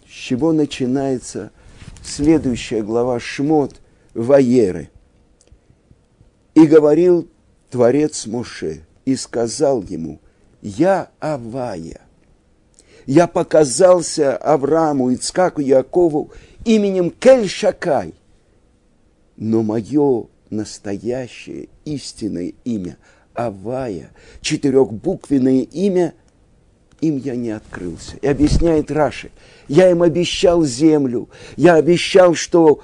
С 0.05 0.11
чего 0.11 0.51
начинается– 0.51 1.51
следующая 2.03 2.81
глава 2.81 3.19
Шмот 3.19 3.75
Ваеры. 4.13 4.89
И 6.53 6.67
говорил 6.67 7.27
Творец 7.69 8.27
Моше, 8.27 8.85
и 9.05 9.15
сказал 9.15 9.81
ему, 9.83 10.19
я 10.61 11.09
Авая, 11.19 12.01
я 13.05 13.27
показался 13.27 14.37
Аврааму, 14.37 15.13
Ицкаку, 15.13 15.61
Якову 15.61 16.31
именем 16.63 17.09
Кель-Шакай, 17.09 18.13
но 19.37 19.63
мое 19.63 20.27
настоящее 20.49 21.69
истинное 21.85 22.53
имя 22.63 22.97
Авая, 23.33 24.11
четырехбуквенное 24.41 25.61
имя, 25.61 26.13
им 27.01 27.17
я 27.17 27.35
не 27.35 27.49
открылся. 27.49 28.17
И 28.17 28.27
объясняет 28.27 28.91
Раши– 28.91 29.31
я 29.67 29.89
им 29.89 30.01
обещал 30.01 30.63
землю, 30.63 31.29
я 31.55 31.75
обещал, 31.75 32.35
что 32.35 32.81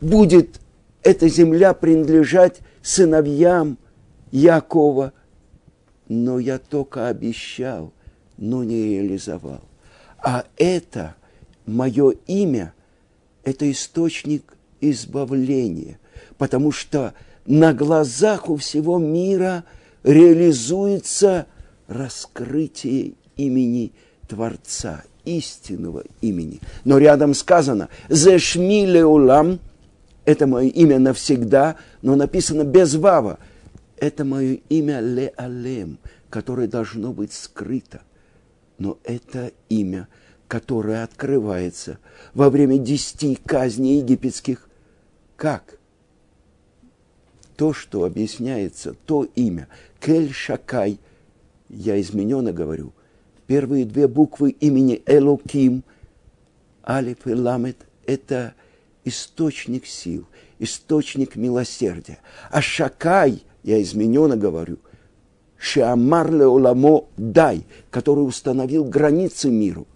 будет 0.00 0.60
эта 1.02 1.28
земля 1.28 1.74
принадлежать 1.74 2.60
сыновьям 2.82 3.78
Якова, 4.30 5.12
но 6.08 6.38
я 6.38 6.58
только 6.58 7.08
обещал, 7.08 7.92
но 8.36 8.62
не 8.64 8.84
реализовал. 8.84 9.62
А 10.18 10.44
это 10.56 11.14
мое 11.64 12.10
имя, 12.26 12.74
это 13.42 13.70
источник 13.70 14.55
избавления, 14.80 15.98
потому 16.38 16.72
что 16.72 17.14
на 17.46 17.72
глазах 17.72 18.48
у 18.48 18.56
всего 18.56 18.98
мира 18.98 19.64
реализуется 20.02 21.46
раскрытие 21.86 23.14
имени 23.36 23.92
Творца, 24.28 25.04
истинного 25.24 26.04
имени. 26.20 26.60
Но 26.84 26.98
рядом 26.98 27.34
сказано 27.34 27.88
«Зешми 28.08 28.86
леулам»– 28.86 29.60
это 30.26 30.46
мое 30.46 30.68
имя 30.68 30.98
навсегда, 30.98 31.76
но 32.02 32.16
написано 32.16 32.64
без 32.64 32.94
вава. 32.96 33.38
Это 33.96 34.24
мое 34.24 34.58
имя 34.68 35.00
Леалем, 35.00 35.98
которое 36.28 36.66
должно 36.66 37.12
быть 37.12 37.32
скрыто. 37.32 38.02
Но 38.78 38.98
это 39.04 39.52
имя, 39.68 40.08
которое 40.48 41.02
открывается 41.02 41.98
во 42.34 42.50
время 42.50 42.78
десяти 42.78 43.36
казней 43.36 44.00
египетских. 44.00 44.68
Как? 45.36 45.78
То, 47.56 47.72
что 47.72 48.04
объясняется, 48.04 48.94
то 49.06 49.24
имя, 49.34 49.68
Кель 50.00 50.32
Шакай, 50.32 50.98
я 51.68 52.00
измененно 52.00 52.52
говорю, 52.52 52.92
первые 53.46 53.84
две 53.84 54.08
буквы 54.08 54.50
имени 54.50 55.02
Элоким, 55.06 55.82
Алиф 56.86 57.26
и 57.26 57.34
Ламет, 57.34 57.78
это 58.06 58.54
источник 59.04 59.86
сил, 59.86 60.26
источник 60.58 61.36
милосердия. 61.36 62.18
А 62.50 62.60
Шакай, 62.60 63.42
я 63.62 63.80
измененно 63.82 64.36
говорю, 64.36 64.78
Шиамар 65.58 66.30
Оламо 66.34 67.06
Дай, 67.16 67.64
который 67.90 68.20
установил 68.20 68.84
границы 68.84 69.50
миру. 69.50 69.86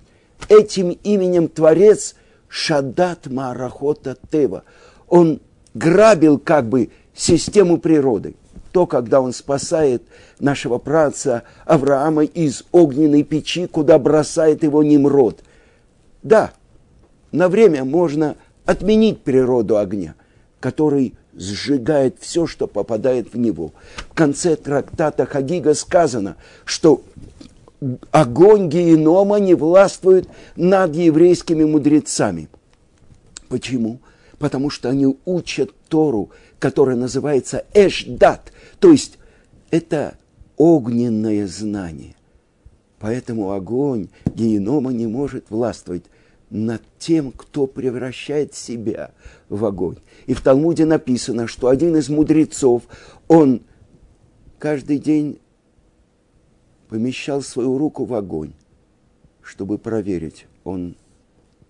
Этим 0.49 0.91
именем 0.91 1.49
Творец 1.49 2.15
Шадат 2.49 3.27
Марахота 3.27 4.17
Тева. 4.31 4.65
Он 5.09 5.41
грабил 5.75 6.39
как 6.39 6.69
бы 6.69 6.91
систему 7.15 7.79
природы 7.79 8.35
то, 8.73 8.87
когда 8.87 9.21
он 9.21 9.33
спасает 9.33 10.03
нашего 10.39 10.79
праца 10.79 11.43
Авраама 11.65 12.25
из 12.25 12.65
огненной 12.73 13.23
печи, 13.23 13.67
куда 13.67 13.99
бросает 13.99 14.63
его 14.63 14.83
Немрод. 14.83 15.41
Да, 16.23 16.53
на 17.33 17.49
время 17.49 17.85
можно 17.85 18.37
отменить 18.65 19.23
природу 19.23 19.79
огня, 19.79 20.15
который 20.61 21.15
сжигает 21.35 22.17
все, 22.21 22.47
что 22.47 22.67
попадает 22.67 23.33
в 23.33 23.39
него. 23.39 23.73
В 24.11 24.15
конце 24.15 24.57
трактата 24.57 25.27
Хагига 25.27 25.75
сказано, 25.75 26.37
что 26.65 27.03
огонь 28.11 28.69
генома 28.69 29.37
не 29.37 29.55
властвует 29.55 30.29
над 30.57 30.95
еврейскими 30.95 31.65
мудрецами. 31.65 32.49
Почему? 33.49 34.01
Потому 34.39 34.71
что 34.71 34.89
они 34.89 35.17
учат 35.25 35.71
Тору, 35.89 36.31
которая 36.59 36.97
называется 36.97 37.65
Эшдат, 37.75 38.53
то 38.79 38.91
есть 38.91 39.19
это 39.71 40.17
огненное 40.57 41.47
знание. 41.47 42.15
Поэтому 42.99 43.53
огонь 43.53 44.09
генома 44.27 44.93
не 44.93 45.07
может 45.07 45.51
властвовать 45.51 46.05
над 46.51 46.83
тем, 46.99 47.33
кто 47.33 47.67
превращает 47.67 48.55
себя 48.55 49.13
в 49.49 49.65
огонь. 49.65 49.97
И 50.27 50.35
в 50.35 50.43
Талмуде 50.43 50.85
написано, 50.85 51.47
что 51.47 51.69
один 51.69 51.97
из 51.97 52.09
мудрецов, 52.09 52.83
он 53.27 53.63
каждый 54.59 54.99
день 54.99 55.39
помещал 56.91 57.41
свою 57.41 57.79
руку 57.79 58.05
в 58.05 58.13
огонь, 58.15 58.53
чтобы 59.43 59.79
проверить, 59.79 60.47
он 60.65 60.97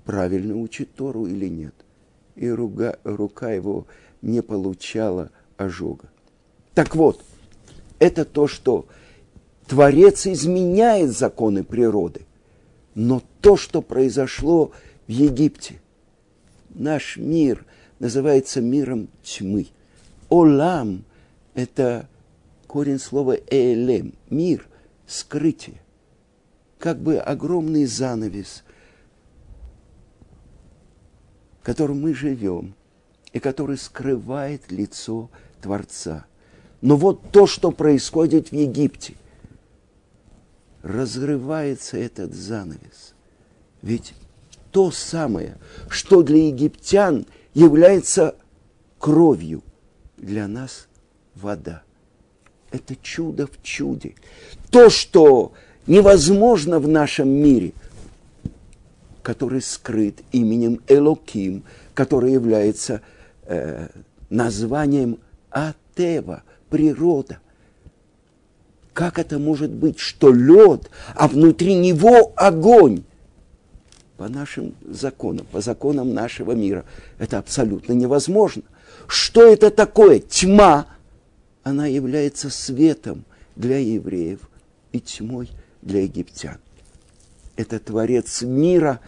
правильно 0.05 0.57
учит 0.57 0.95
Тору 0.95 1.27
или 1.27 1.47
нет. 1.47 1.75
И 2.37 2.49
рука, 2.49 2.97
рука 3.05 3.53
его 3.53 3.87
не 4.23 4.43
получала 4.43 5.31
ожога. 5.59 6.09
Так 6.73 6.97
вот, 6.97 7.23
это 7.99 8.25
то, 8.25 8.47
что 8.47 8.87
Творец 9.67 10.27
изменяет 10.27 11.11
законы 11.11 11.65
природы. 11.65 12.23
Но 12.95 13.23
то, 13.43 13.59
что 13.59 13.83
произошло 13.83 14.73
в 15.07 15.11
Египте, 15.11 15.83
наш 16.71 17.19
мир 17.19 17.67
называется 17.99 18.63
миром 18.63 19.09
тьмы. 19.23 19.67
Олам– 20.31 21.05
это 21.55 22.09
корень 22.67 22.99
слова 22.99 23.37
элем, 23.51 24.15
мир, 24.31 24.67
скрытие. 25.11 25.81
Как 26.79 26.99
бы 26.99 27.19
огромный 27.19 27.85
занавес, 27.85 28.65
в 31.61 31.65
котором 31.65 32.01
мы 32.01 32.15
живем, 32.15 32.75
и 33.33 33.39
который 33.39 33.77
скрывает 33.77 34.71
лицо 34.73 35.31
Творца. 35.61 36.25
Но 36.81 36.97
вот 36.97 37.31
то, 37.33 37.47
что 37.47 37.71
происходит 37.71 38.49
в 38.49 38.55
Египте, 38.55 39.15
разрывается 40.83 41.99
этот 41.99 42.35
занавес. 42.35 43.15
Ведь 43.83 44.15
то 44.73 44.91
самое, 44.91 45.59
что 45.89 46.23
для 46.23 46.47
египтян 46.47 47.27
является 47.55 48.37
кровью, 48.99 49.63
для 50.17 50.49
нас 50.49 50.89
вода. 51.35 51.83
Это 52.73 52.95
чудо 53.03 53.47
в 53.47 53.63
чуде. 53.63 54.15
То, 54.71 54.91
что 54.91 55.53
невозможно 55.87 56.79
в 56.79 56.89
нашем 56.89 57.29
мире, 57.29 57.73
который 59.23 59.61
скрыт 59.61 60.21
именем 60.33 60.81
Элоким, 60.89 61.65
который 61.95 62.33
является 62.33 63.03
э, 63.47 63.89
названием 64.29 65.19
Атева, 65.51 66.43
природа– 66.69 67.39
как 68.93 69.19
это 69.19 69.39
может 69.39 69.71
быть, 69.71 69.99
что 69.99 70.31
лед, 70.33 70.91
а 71.15 71.29
внутри 71.29 71.75
него 71.75 72.33
огонь? 72.37 73.05
По 74.17 74.29
нашим 74.29 74.75
законам, 74.87 75.47
по 75.51 75.63
законам 75.63 76.13
нашего 76.13 76.53
мира 76.53 76.85
это 77.19 77.39
абсолютно 77.39 77.95
невозможно. 77.95 78.63
Что 79.07 79.51
это 79.51 79.71
такое? 79.71 80.19
Тьма. 80.19 80.87
Она 81.63 81.87
является 81.87 82.51
светом 82.51 83.25
для 83.57 83.79
евреев 83.79 84.49
и 84.93 85.01
тьмой 85.01 85.51
для 85.83 86.03
египтян. 86.03 86.59
Это 87.57 87.79
Творец 87.79 88.43
мира 88.43 89.01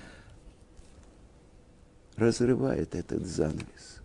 разрывает 2.16 2.94
этот 2.94 3.26
занавес 3.26 4.02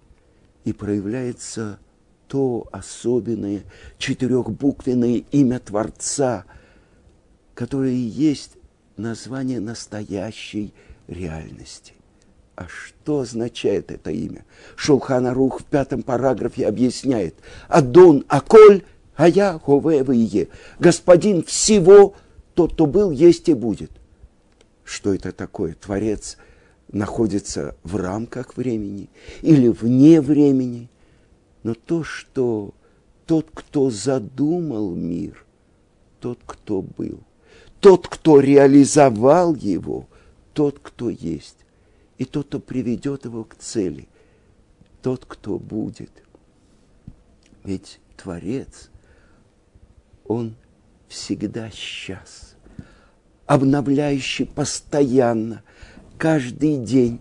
и 0.63 0.73
проявляется 0.73 1.79
то 2.27 2.67
особенное 2.71 3.63
четырехбуквенное 3.97 5.23
имя 5.31 5.59
Творца, 5.59 6.45
которое 7.53 7.91
и 7.91 7.95
есть 7.95 8.51
название 8.97 9.59
настоящей 9.59 10.73
реальности. 11.07 11.93
А 12.57 12.67
что 12.67 13.21
означает 13.21 13.89
это 13.91 14.11
имя? 14.11 14.43
Шулхан 14.75 15.27
Арух 15.27 15.61
в 15.61 15.63
пятом 15.63 16.03
параграфе 16.03 16.67
объясняет. 16.67 17.35
Адон 17.69 18.25
Аколь, 18.27 18.83
а 19.15 19.29
я 19.29 19.57
Ховевые. 19.57 20.49
Господин 20.77 21.43
всего, 21.43 22.15
тот, 22.53 22.73
кто 22.73 22.85
был, 22.85 23.11
есть 23.11 23.47
и 23.47 23.53
будет. 23.53 23.91
Что 24.83 25.13
это 25.13 25.31
такое? 25.31 25.75
Творец 25.75 26.37
находится 26.91 27.75
в 27.83 27.95
рамках 27.95 28.57
времени 28.57 29.09
или 29.41 29.69
вне 29.69 30.19
времени– 30.19 30.89
но 31.67 31.73
то, 31.73 32.01
что 32.01 32.73
тот, 33.25 33.49
кто 33.53 33.89
задумал 33.89 34.95
мир, 34.95 35.45
тот, 36.21 36.39
кто 36.45 36.81
был, 36.81 37.19
тот, 37.81 38.07
кто 38.07 38.39
реализовал 38.39 39.53
его, 39.53 40.07
тот, 40.53 40.79
кто 40.79 41.09
есть, 41.09 41.57
и 42.17 42.25
тот, 42.25 42.47
кто 42.47 42.59
приведет 42.59 43.25
его 43.25 43.43
к 43.43 43.55
цели, 43.55 44.07
тот, 45.01 45.25
кто 45.25 45.59
будет. 45.59 46.11
Ведь 47.63 47.99
Творец, 48.15 48.89
Он 50.25 50.55
всегда 51.07 51.69
сейчас, 51.69 52.55
обновляющий 53.45 54.45
постоянно, 54.45 55.63
каждый 56.17 56.77
день, 56.77 57.19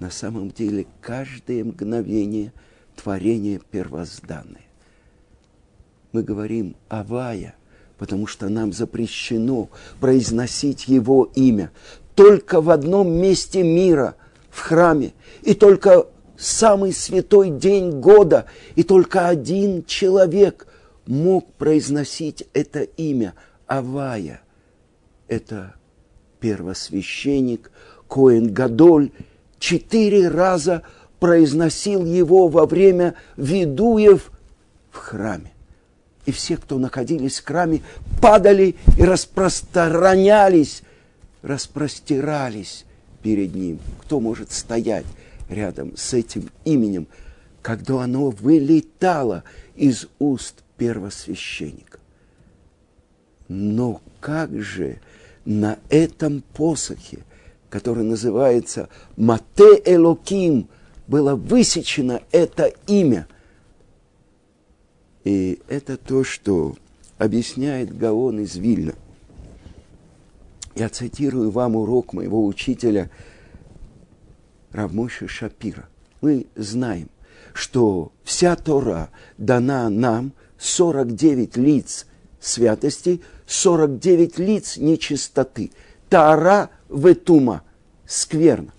на 0.00 0.10
самом 0.10 0.50
деле 0.50 0.86
каждое 1.00 1.64
мгновение– 1.64 2.52
творение 2.94 3.60
первозданное. 3.70 4.64
Мы 6.12 6.22
говорим 6.22 6.76
«Авая», 6.88 7.54
потому 7.98 8.26
что 8.26 8.48
нам 8.48 8.72
запрещено 8.72 9.70
произносить 10.00 10.88
Его 10.88 11.30
имя 11.34 11.70
только 12.14 12.60
в 12.60 12.70
одном 12.70 13.12
месте 13.12 13.62
мира, 13.62 14.14
в 14.50 14.60
храме, 14.60 15.12
и 15.42 15.54
только 15.54 16.06
самый 16.36 16.92
святой 16.92 17.50
день 17.50 18.00
года, 18.00 18.46
и 18.76 18.82
только 18.82 19.28
один 19.28 19.84
человек 19.84 20.66
мог 21.06 21.52
произносить 21.54 22.44
это 22.52 22.82
имя 22.82 23.34
Авая. 23.66 24.42
Это 25.28 25.74
первосвященник 26.40 27.70
Коэн 28.08 28.52
Гадоль 28.52 29.10
четыре 29.58 30.28
раза 30.28 30.82
произносил 31.18 32.04
его 32.04 32.48
во 32.48 32.66
время 32.66 33.14
ведуев 33.36 34.30
в 34.90 34.98
храме. 34.98 35.52
И 36.26 36.32
все, 36.32 36.56
кто 36.56 36.78
находились 36.78 37.40
в 37.40 37.46
храме, 37.46 37.82
падали 38.20 38.76
и 38.98 39.04
распространялись, 39.04 40.82
распростирались 41.44 42.84
перед 43.22 43.54
ним. 43.54 43.78
Кто 44.00 44.18
может 44.18 44.50
стоять 44.50 45.06
рядом 45.48 45.96
с 45.96 46.14
этим 46.14 46.50
именем, 46.64 47.06
когда 47.62 48.02
оно 48.02 48.30
вылетало 48.30 49.44
из 49.76 50.08
уст 50.18 50.64
первосвященника? 50.76 52.00
Но 53.46 54.00
как 54.20 54.58
же 54.60 54.98
на 55.44 55.78
этом 55.90 56.42
посохе, 56.54 57.18
который 57.70 58.02
называется 58.02 58.88
Мате 59.16 59.80
Элоким– 59.84 60.68
было 61.06 61.34
высечено 61.34 62.22
это 62.32 62.72
имя. 62.86 63.26
И 65.24 65.60
это 65.68 65.96
то, 65.96 66.24
что 66.24 66.76
объясняет 67.18 67.96
Гаон 67.96 68.40
из 68.40 68.56
Вильна. 68.56 68.94
Я 70.74 70.88
цитирую 70.88 71.50
вам 71.50 71.76
урок 71.76 72.12
моего 72.12 72.44
учителя 72.44 73.10
Равмойши 74.72 75.28
Шапира. 75.28 75.88
Мы 76.20 76.46
знаем, 76.56 77.08
что 77.52 78.12
вся 78.24 78.56
Тора 78.56 79.10
дана 79.38 79.88
нам 79.88 80.32
49 80.58 81.56
лиц 81.56 82.06
святости, 82.40 83.20
49 83.46 84.38
лиц 84.38 84.76
нечистоты. 84.76 85.70
Тара 86.08 86.70
ветума, 86.88 87.62
скверно 88.04 88.72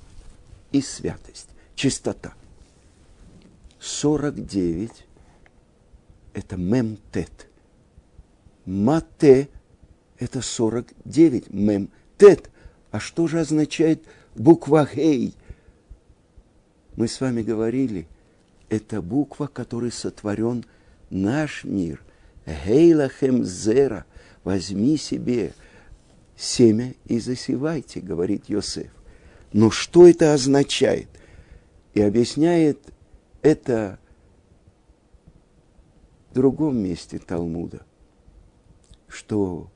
и 0.71 0.81
святость 0.81 1.47
чистота. 1.75 2.34
49– 3.79 4.91
это 6.34 6.58
мемтет. 6.58 7.47
Мате– 8.65 9.49
это 10.19 10.41
49, 10.41 11.51
мемтет. 11.51 12.49
А 12.91 12.99
что 12.99 13.28
же 13.28 13.39
означает 13.39 14.04
буква 14.36 14.86
Хей? 14.86 15.36
Мы 16.95 17.08
с 17.08 17.19
вами 17.19 17.41
говорили, 17.41 18.08
это 18.69 19.01
буква, 19.01 19.47
которой 19.47 19.91
сотворен 19.91 20.65
наш 21.10 21.63
мир. 21.63 22.01
Гейлахем 22.45 23.43
зера, 23.43 24.06
возьми 24.43 24.97
себе 24.97 25.54
семя 26.38 26.93
и 27.06 27.19
засевайте, 27.19 27.99
говорит 27.99 28.49
Йосеф. 28.49 28.91
Но 29.51 29.71
что 29.71 30.08
это 30.08 30.34
означает? 30.34 31.08
и 31.95 32.01
объясняет 32.01 32.93
это 33.41 33.97
в 36.30 36.36
другом 36.36 36.78
месте 36.78 37.17
Талмуда. 37.17 37.84
что 39.08 39.71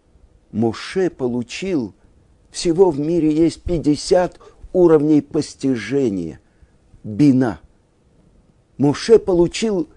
Моше 0.52 1.10
получил, 1.10 1.94
всего 2.52 2.90
в 2.90 3.00
мире 3.00 3.32
есть 3.34 3.62
50 3.64 4.40
уровней 4.74 5.22
постижения, 5.22 6.40
бина. 7.04 7.60
Моше 8.78 9.20
получил 9.20 9.90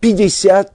50 0.00 0.72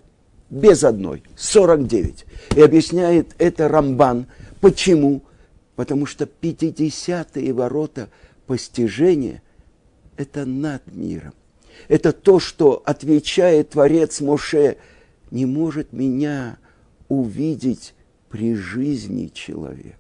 без 0.50 0.84
одной, 0.84 1.24
49. 1.36 2.26
И 2.56 2.62
объясняет 2.62 3.36
это 3.38 3.68
Рамбан. 3.68 4.28
Почему? 4.62 5.24
Потому 5.76 6.06
что 6.06 6.26
50-е 6.26 7.54
ворота 7.54 8.10
постижения– 8.48 9.44
это 10.18 10.46
над 10.46 10.82
миром. 10.88 11.34
Это 11.88 12.12
то, 12.12 12.40
что 12.40 12.82
отвечает 12.86 13.72
Творец 13.72 14.20
Моше. 14.22 14.78
Не 15.30 15.46
может 15.46 15.94
меня 15.94 16.58
увидеть 17.08 17.94
при 18.30 18.56
жизни 18.56 19.28
человек. 19.34 19.98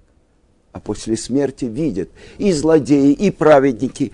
А 0.71 0.79
после 0.79 1.17
смерти 1.17 1.65
видят 1.65 2.09
и 2.37 2.51
злодеи, 2.51 3.11
и 3.13 3.31
праведники. 3.31 4.13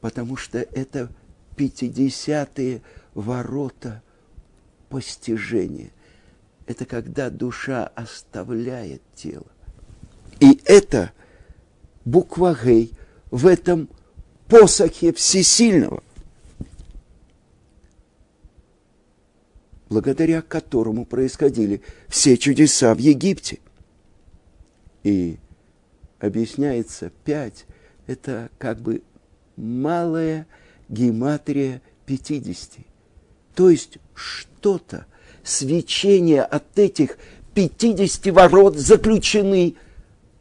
Потому 0.00 0.36
что 0.36 0.58
это 0.58 1.10
пятидесятые 1.56 2.82
ворота 3.14 4.02
постижения. 4.88 5.90
Это 6.66 6.84
когда 6.84 7.30
душа 7.30 7.86
оставляет 7.94 9.02
тело. 9.14 9.46
И 10.40 10.60
это 10.64 11.12
буква 12.04 12.56
Гей 12.62 12.92
в 13.30 13.46
этом 13.46 13.88
посохе 14.48 15.12
всесильного, 15.12 16.02
благодаря 19.88 20.42
которому 20.42 21.04
происходили 21.04 21.82
все 22.08 22.36
чудеса 22.36 22.94
в 22.94 22.98
Египте. 22.98 23.58
И 25.02 25.38
объясняется 26.18 27.10
пять, 27.24 27.66
это 28.06 28.50
как 28.58 28.80
бы 28.80 29.02
малая 29.56 30.46
гематрия 30.88 31.82
пятидесяти. 32.06 32.86
То 33.54 33.70
есть 33.70 33.98
что-то, 34.14 35.06
свечение 35.42 36.42
от 36.42 36.78
этих 36.78 37.18
пятидесяти 37.54 38.30
ворот 38.30 38.76
заключены 38.76 39.76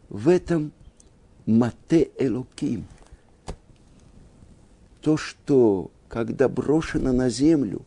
в 0.09 0.29
этом 0.29 0.71
Мате 1.45 2.09
Элоким. 2.17 2.85
То, 5.01 5.17
что 5.17 5.91
когда 6.07 6.47
брошено 6.47 7.11
на 7.11 7.29
землю, 7.29 7.85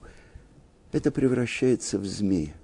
это 0.96 1.10
превращается 1.10 1.98
в 1.98 2.06
змея. 2.06 2.54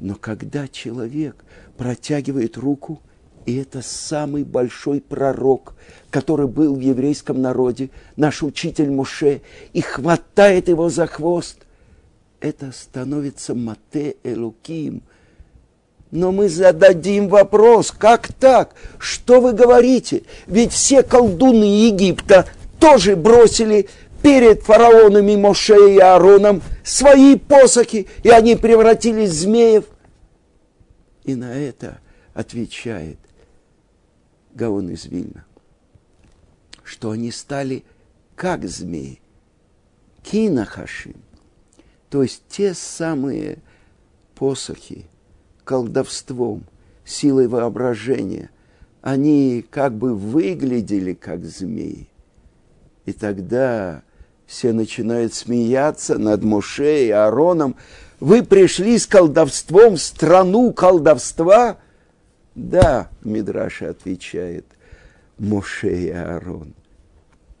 Но 0.00 0.14
когда 0.14 0.66
человек 0.66 1.44
протягивает 1.76 2.56
руку, 2.56 3.00
и 3.46 3.56
это 3.56 3.82
самый 3.82 4.42
большой 4.42 5.00
пророк, 5.00 5.74
который 6.10 6.48
был 6.48 6.74
в 6.74 6.80
еврейском 6.80 7.42
народе, 7.42 7.90
наш 8.16 8.42
учитель 8.42 8.90
Муше, 8.90 9.42
и 9.72 9.82
хватает 9.82 10.68
его 10.68 10.88
за 10.88 11.06
хвост, 11.06 11.58
это 12.40 12.72
становится 12.72 13.54
Мате 13.54 14.16
Элуким. 14.24 15.02
Но 16.10 16.32
мы 16.32 16.48
зададим 16.48 17.28
вопрос, 17.28 17.90
как 17.90 18.32
так? 18.32 18.74
Что 18.98 19.40
вы 19.40 19.52
говорите? 19.52 20.22
Ведь 20.46 20.72
все 20.72 21.02
колдуны 21.02 21.64
Египта 21.64 22.46
тоже 22.78 23.16
бросили 23.16 23.88
перед 24.22 24.62
фараонами 24.62 25.36
Моше 25.36 25.94
и 25.94 25.98
Аароном 25.98 26.62
свои 26.84 27.36
посохи, 27.36 28.06
и 28.22 28.28
они 28.28 28.54
превратились 28.54 29.30
в 29.30 29.40
змеев. 29.40 29.86
И 31.24 31.34
на 31.34 31.52
это 31.52 31.98
отвечает 32.34 33.18
Гаон 34.54 34.90
из 34.90 35.06
Вильна, 35.06 35.44
что 36.84 37.10
они 37.10 37.32
стали 37.32 37.82
как 38.36 38.68
змеи, 38.68 39.20
кинахашим, 40.22 41.16
то 42.10 42.22
есть 42.22 42.42
те 42.48 42.74
самые 42.74 43.58
посохи, 44.34 45.06
колдовством, 45.64 46.64
силой 47.04 47.48
воображения, 47.48 48.50
они 49.00 49.64
как 49.68 49.94
бы 49.94 50.14
выглядели 50.14 51.14
как 51.14 51.44
змеи. 51.44 52.08
И 53.04 53.12
тогда 53.12 54.03
все 54.46 54.72
начинают 54.72 55.34
смеяться 55.34 56.18
над 56.18 56.42
Моше 56.44 57.06
и 57.06 57.10
Аароном. 57.10 57.76
Вы 58.20 58.42
пришли 58.42 58.98
с 58.98 59.06
колдовством 59.06 59.96
в 59.96 60.00
страну 60.00 60.72
колдовства? 60.72 61.78
Да, 62.54 63.08
Мидраша 63.22 63.90
отвечает, 63.90 64.66
Моше 65.38 66.04
и 66.04 66.10
Аарон. 66.10 66.74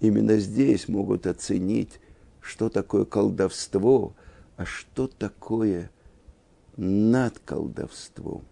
Именно 0.00 0.38
здесь 0.38 0.88
могут 0.88 1.26
оценить, 1.26 2.00
что 2.40 2.68
такое 2.68 3.04
колдовство– 3.04 4.12
а 4.56 4.64
что 4.64 5.06
такое 5.06 5.90
над 6.76 7.38
колдовством. 7.40 8.42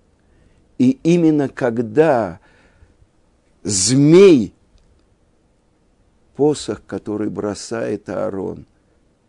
И 0.78 0.98
именно 1.02 1.48
когда 1.48 2.40
змей, 3.62 4.54
посох, 6.36 6.82
который 6.86 7.30
бросает 7.30 8.08
Аарон, 8.08 8.66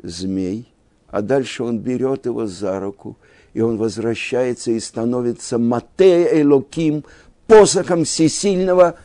змей, 0.02 0.74
а 1.08 1.22
дальше 1.22 1.63
он 1.63 1.80
берет 1.80 2.26
его 2.26 2.46
за 2.46 2.80
руку, 2.80 3.18
и 3.54 3.62
он 3.62 3.78
возвращается 3.78 4.72
и 4.72 4.80
становится 4.80 5.58
Мате 5.58 6.42
Элоким, 6.42 7.06
посохом 7.48 8.06
всесильного, 8.06 8.98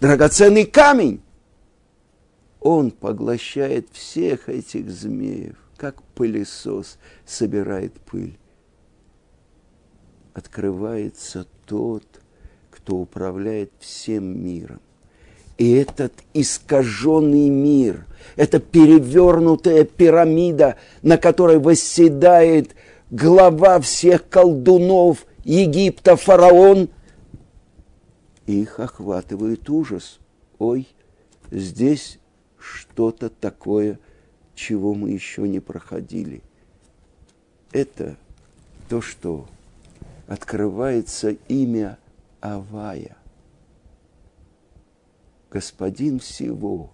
драгоценный 0.00 0.64
камень. 0.64 1.20
Он 2.60 2.90
поглощает 2.90 3.88
всех 3.92 4.48
этих 4.48 4.90
змеев 4.90 5.56
как 5.80 6.02
пылесос 6.02 6.98
собирает 7.24 7.98
пыль. 8.00 8.38
Открывается 10.34 11.46
тот, 11.64 12.04
кто 12.70 12.96
управляет 12.96 13.72
всем 13.78 14.44
миром. 14.44 14.82
И 15.60 15.72
этот 15.72 16.14
искаженный 16.32 17.50
мир, 17.50 18.06
эта 18.36 18.58
перевернутая 18.60 19.84
пирамида, 19.84 20.76
на 21.02 21.18
которой 21.18 21.58
восседает 21.58 22.74
глава 23.10 23.78
всех 23.80 24.26
колдунов 24.28 25.26
Египта, 25.44 26.16
фараон, 26.16 26.88
их 28.46 28.80
охватывает 28.80 29.68
ужас. 29.68 30.18
Ой, 30.58 30.88
здесь 31.50 32.18
что-то 32.58 33.28
такое– 33.28 33.98
чего 34.60 34.94
мы 34.94 35.10
еще 35.10 35.48
не 35.48 35.60
проходили. 35.60 36.42
Это 37.72 38.16
то, 38.88 39.00
что 39.00 39.46
открывается 40.26 41.30
имя 41.48 41.98
Авая. 42.40 43.16
Господин 45.50 46.20
всего, 46.20 46.92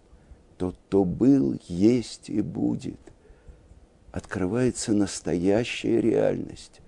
тот, 0.59 0.77
кто 0.87 1.05
был, 1.05 1.59
есть 1.69 2.31
и 2.31 2.41
будет. 2.41 3.01
Открывается 4.13 4.93
настоящая 4.93 6.01
реальность. 6.01 6.81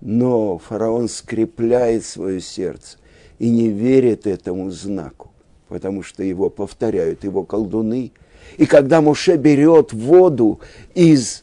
Но 0.00 0.58
фараон 0.58 1.08
скрепляет 1.08 2.04
свое 2.04 2.40
сердце 2.40 2.96
и 3.38 3.50
не 3.50 3.68
верит 3.68 4.26
этому 4.26 4.70
знаку, 4.70 5.30
потому 5.68 6.02
что 6.02 6.22
его 6.22 6.48
повторяют 6.48 7.24
его 7.24 7.44
колдуны– 7.44 8.12
и 8.56 8.66
когда 8.66 9.00
Муше 9.00 9.36
берет 9.36 9.92
воду 9.92 10.60
из 10.94 11.42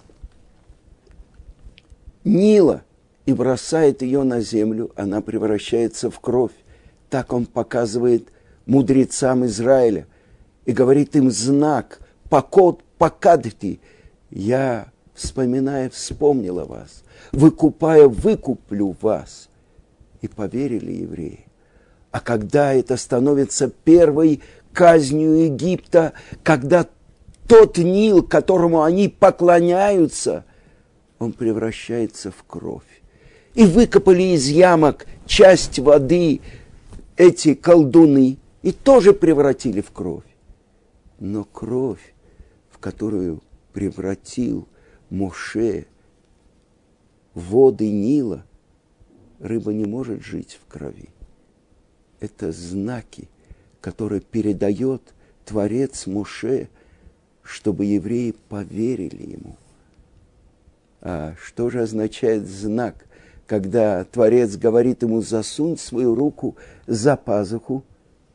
Нила 2.23 2.83
и 3.25 3.33
бросает 3.33 4.01
ее 4.01 4.23
на 4.23 4.41
землю, 4.41 4.91
она 4.95 5.21
превращается 5.21 6.09
в 6.09 6.19
кровь. 6.19 6.51
Так 7.09 7.31
он 7.33 7.45
показывает 7.45 8.29
мудрецам 8.67 9.45
Израиля 9.45 10.05
и 10.65 10.71
говорит 10.71 11.15
им 11.15 11.31
знак, 11.31 11.99
покот 12.29 12.83
покадти. 12.97 13.79
Я, 14.29 14.87
вспоминая, 15.13 15.89
вспомнила 15.89 16.65
вас, 16.65 17.03
выкупая, 17.31 18.07
выкуплю 18.07 18.95
вас. 19.01 19.49
И 20.21 20.27
поверили 20.27 20.91
евреи. 20.91 21.45
А 22.11 22.19
когда 22.19 22.73
это 22.73 22.97
становится 22.97 23.69
первой 23.69 24.41
казнью 24.73 25.45
Египта, 25.45 26.13
когда 26.43 26.87
тот 27.47 27.77
Нил, 27.77 28.23
которому 28.23 28.83
они 28.83 29.07
поклоняются, 29.07 30.43
он 31.19 31.33
превращается 31.33 32.31
в 32.31 32.43
кровь. 32.47 32.83
И 33.53 33.65
выкопали 33.65 34.35
из 34.35 34.47
ямок 34.47 35.05
часть 35.25 35.79
воды 35.79 36.41
эти 37.15 37.53
колдуны 37.53 38.37
и 38.61 38.71
тоже 38.71 39.13
превратили 39.13 39.81
в 39.81 39.91
кровь. 39.91 40.25
Но 41.19 41.43
кровь, 41.43 42.13
в 42.69 42.77
которую 42.79 43.41
превратил 43.73 44.67
Моше 45.09 45.85
воды 47.33 47.89
Нила, 47.89 48.43
рыба 49.39 49.73
не 49.73 49.85
может 49.85 50.23
жить 50.23 50.59
в 50.61 50.71
крови. 50.71 51.09
Это 52.19 52.51
знаки, 52.51 53.29
которые 53.81 54.21
передает 54.21 55.01
Творец 55.45 56.07
Муше, 56.07 56.69
чтобы 57.43 57.85
евреи 57.85 58.35
поверили 58.49 59.31
ему. 59.31 59.55
А 61.01 61.35
что 61.41 61.69
же 61.69 61.81
означает 61.81 62.47
знак, 62.47 63.05
когда 63.45 64.03
Творец 64.03 64.57
говорит 64.57 65.03
ему 65.03 65.21
засунь 65.21 65.77
свою 65.77 66.15
руку 66.15 66.57
за 66.85 67.15
пазуху, 67.15 67.83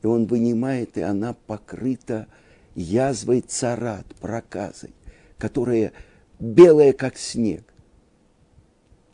и 0.02 0.06
он 0.06 0.26
вынимает, 0.26 0.98
и 0.98 1.02
она 1.02 1.34
покрыта 1.46 2.26
язвой 2.74 3.40
царат, 3.40 4.06
проказой, 4.20 4.90
которая 5.38 5.92
белая, 6.38 6.92
как 6.92 7.16
снег. 7.16 7.64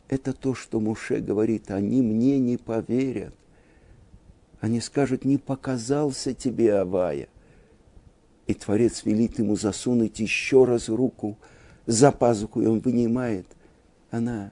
Это 0.07 0.33
то, 0.33 0.55
что 0.55 0.79
Муше 0.79 1.19
говорит, 1.19 1.69
они 1.69 2.01
мне 2.01 2.39
не 2.39 2.57
поверят. 2.57 3.35
Они 4.59 4.81
скажут, 4.81 5.23
не 5.23 5.37
показался 5.37 6.33
тебе 6.33 6.75
Авая. 6.75 7.29
И 8.47 8.55
Творец 8.55 9.05
велит 9.05 9.37
ему 9.37 9.55
засунуть 9.55 10.19
еще 10.19 10.65
раз 10.65 10.89
руку 10.89 11.37
за 11.85 12.11
пазуху, 12.11 12.61
и 12.61 12.65
он 12.65 12.79
вынимает. 12.79 13.45
Она 14.09 14.51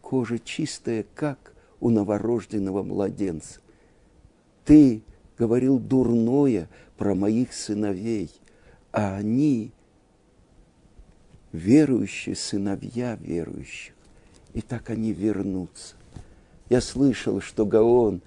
кожа 0.00 0.38
чистая, 0.38 1.04
как 1.16 1.52
у 1.80 1.90
новорожденного 1.90 2.84
младенца. 2.84 3.60
Ты 4.64 5.02
говорил 5.38 5.78
дурное 5.78 6.68
про 6.96 7.14
моих 7.14 7.52
сыновей, 7.52 8.30
а 8.92 9.16
они 9.16 9.72
верующие 11.52 12.34
сыновья 12.34 13.16
верующих. 13.20 13.94
И 14.54 14.60
так 14.60 14.90
они 14.90 15.12
вернутся. 15.12 15.94
Я 16.68 16.80
слышал, 16.80 17.40
что 17.40 17.66
Гаон, 17.66 18.22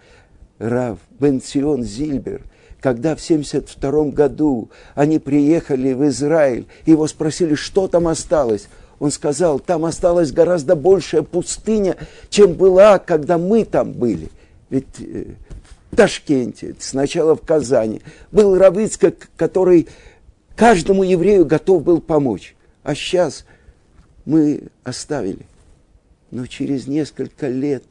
Рав, 0.59 0.99
Бенцион 1.19 1.83
Зильбер, 1.83 2.43
когда 2.79 3.15
в 3.15 3.21
72 3.21 4.11
году 4.11 4.69
они 4.93 5.19
приехали 5.19 5.93
в 5.93 6.07
Израиль, 6.07 6.67
его 6.85 7.07
спросили, 7.07 7.55
что 7.55 7.87
там 7.87 8.07
осталось. 8.07 8.67
Он 8.99 9.11
сказал, 9.11 9.59
там 9.59 9.85
осталась 9.85 10.31
гораздо 10.31 10.75
большая 10.75 11.23
пустыня, 11.23 11.97
чем 12.29 12.53
была, 12.53 12.99
когда 12.99 13.37
мы 13.37 13.65
там 13.65 13.91
были. 13.91 14.29
Ведь 14.69 14.85
э, 14.99 15.33
Ташкенте, 15.95 16.75
сначала 16.79 17.35
в 17.35 17.41
Казани, 17.41 18.01
был 18.31 18.57
Равицкак, 18.57 19.29
который 19.35 19.87
каждому 20.55 21.03
еврею 21.03 21.45
готов 21.45 21.83
был 21.83 22.01
помочь. 22.01 22.55
А 22.83 22.95
сейчас 22.95 23.45
мы 24.25 24.63
оставили. 24.83 25.45
Но 26.31 26.47
через 26.47 26.87
несколько 26.87 27.47
лет 27.47 27.83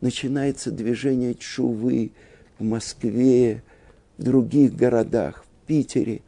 начинается 0.00 0.70
движение 0.70 1.34
Чувы 1.34 2.12
в 2.58 2.64
Москве, 2.64 3.62
в 4.16 4.22
других 4.22 4.74
городах, 4.74 5.44
в 5.44 5.66
Питере. 5.66 6.20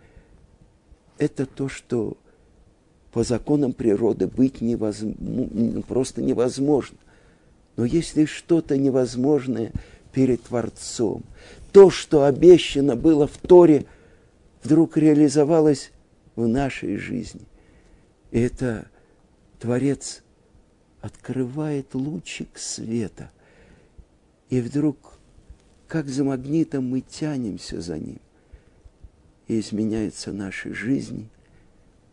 Это 1.19 1.47
то, 1.47 1.69
что 1.69 2.17
по 3.13 3.23
законам 3.25 3.73
природы 3.73 4.27
быть 4.27 4.61
невозможно, 4.61 5.83
просто 5.83 6.23
невозможно. 6.23 6.97
Но 7.77 7.85
если 7.85 8.25
что-то 8.25 8.77
невозможное 8.77 9.73
перед 10.13 10.43
Творцом, 10.43 11.23
то, 11.73 11.91
что 11.91 12.25
обещано 12.25 12.97
было 12.97 13.27
в 13.27 13.37
Торе, 13.39 13.87
вдруг 14.63 14.97
реализовалось 14.97 15.91
в 16.37 16.47
нашей 16.47 16.97
жизни. 16.97 17.43
И 18.31 18.41
это 18.41 18.87
Творец 19.59 20.23
открывает 21.01 21.95
лучик 21.95 22.59
света. 22.59 23.31
И 24.51 24.61
вдруг, 24.61 24.97
как 25.89 26.09
за 26.09 26.25
магнитом, 26.25 26.89
мы 26.89 27.01
тянемся 27.01 27.81
за 27.81 27.99
ним. 27.99 28.21
И 29.49 29.59
изменяется 29.61 30.33
нашей 30.33 30.73
жизни. 30.73 31.29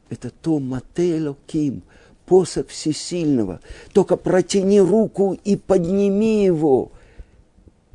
Это 0.10 0.32
то 0.32 0.60
Матело 0.60 1.38
Ким, 1.48 1.84
посох 2.26 2.68
всесильного. 2.68 3.62
Только 3.94 4.18
протяни 4.18 4.82
руку 4.82 5.38
и 5.44 5.56
подними 5.56 6.44
его. 6.44 6.92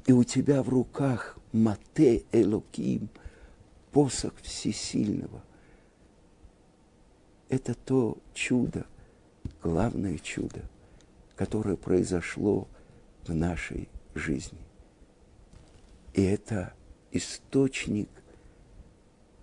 И 0.06 0.12
у 0.12 0.24
тебя 0.24 0.62
в 0.62 0.68
руках 0.68 1.38
Мате 1.52 2.24
Элоким, 2.32 3.08
посох 3.92 4.34
всесильного. 4.42 5.42
Это 7.48 7.74
то 7.74 8.18
чудо, 8.34 8.86
главное 9.62 10.18
чудо– 10.18 10.62
которое 11.36 11.76
произошло 11.76 12.68
в 13.26 13.34
нашей 13.34 13.88
жизни. 14.14 14.58
И 16.12 16.22
это 16.22 16.72
источник 17.10 18.08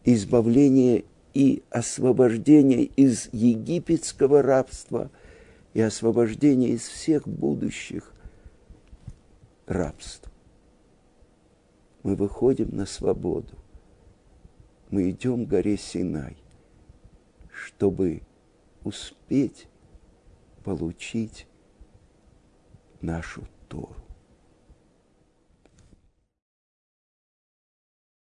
избавления 0.04 1.04
и 1.34 1.63
освобождения 1.69 2.84
из 2.84 3.30
египетского 3.32 4.41
рабства 4.41 5.10
и 5.74 5.82
освобождения 5.82 6.69
из 6.69 6.88
всех 6.88 7.28
будущих 7.28 8.12
рабств. 9.67 10.31
Мы 12.03 12.15
выходим 12.15 12.75
на 12.75 12.85
свободу. 12.85 13.55
Мы 14.89 15.11
идем 15.11 15.45
к 15.45 15.49
горе 15.49 15.77
Синай, 15.77 16.35
чтобы 17.51 18.23
успеть 18.83 19.67
получить 20.63 21.47
нашу 23.01 23.47
Тору. 23.69 24.00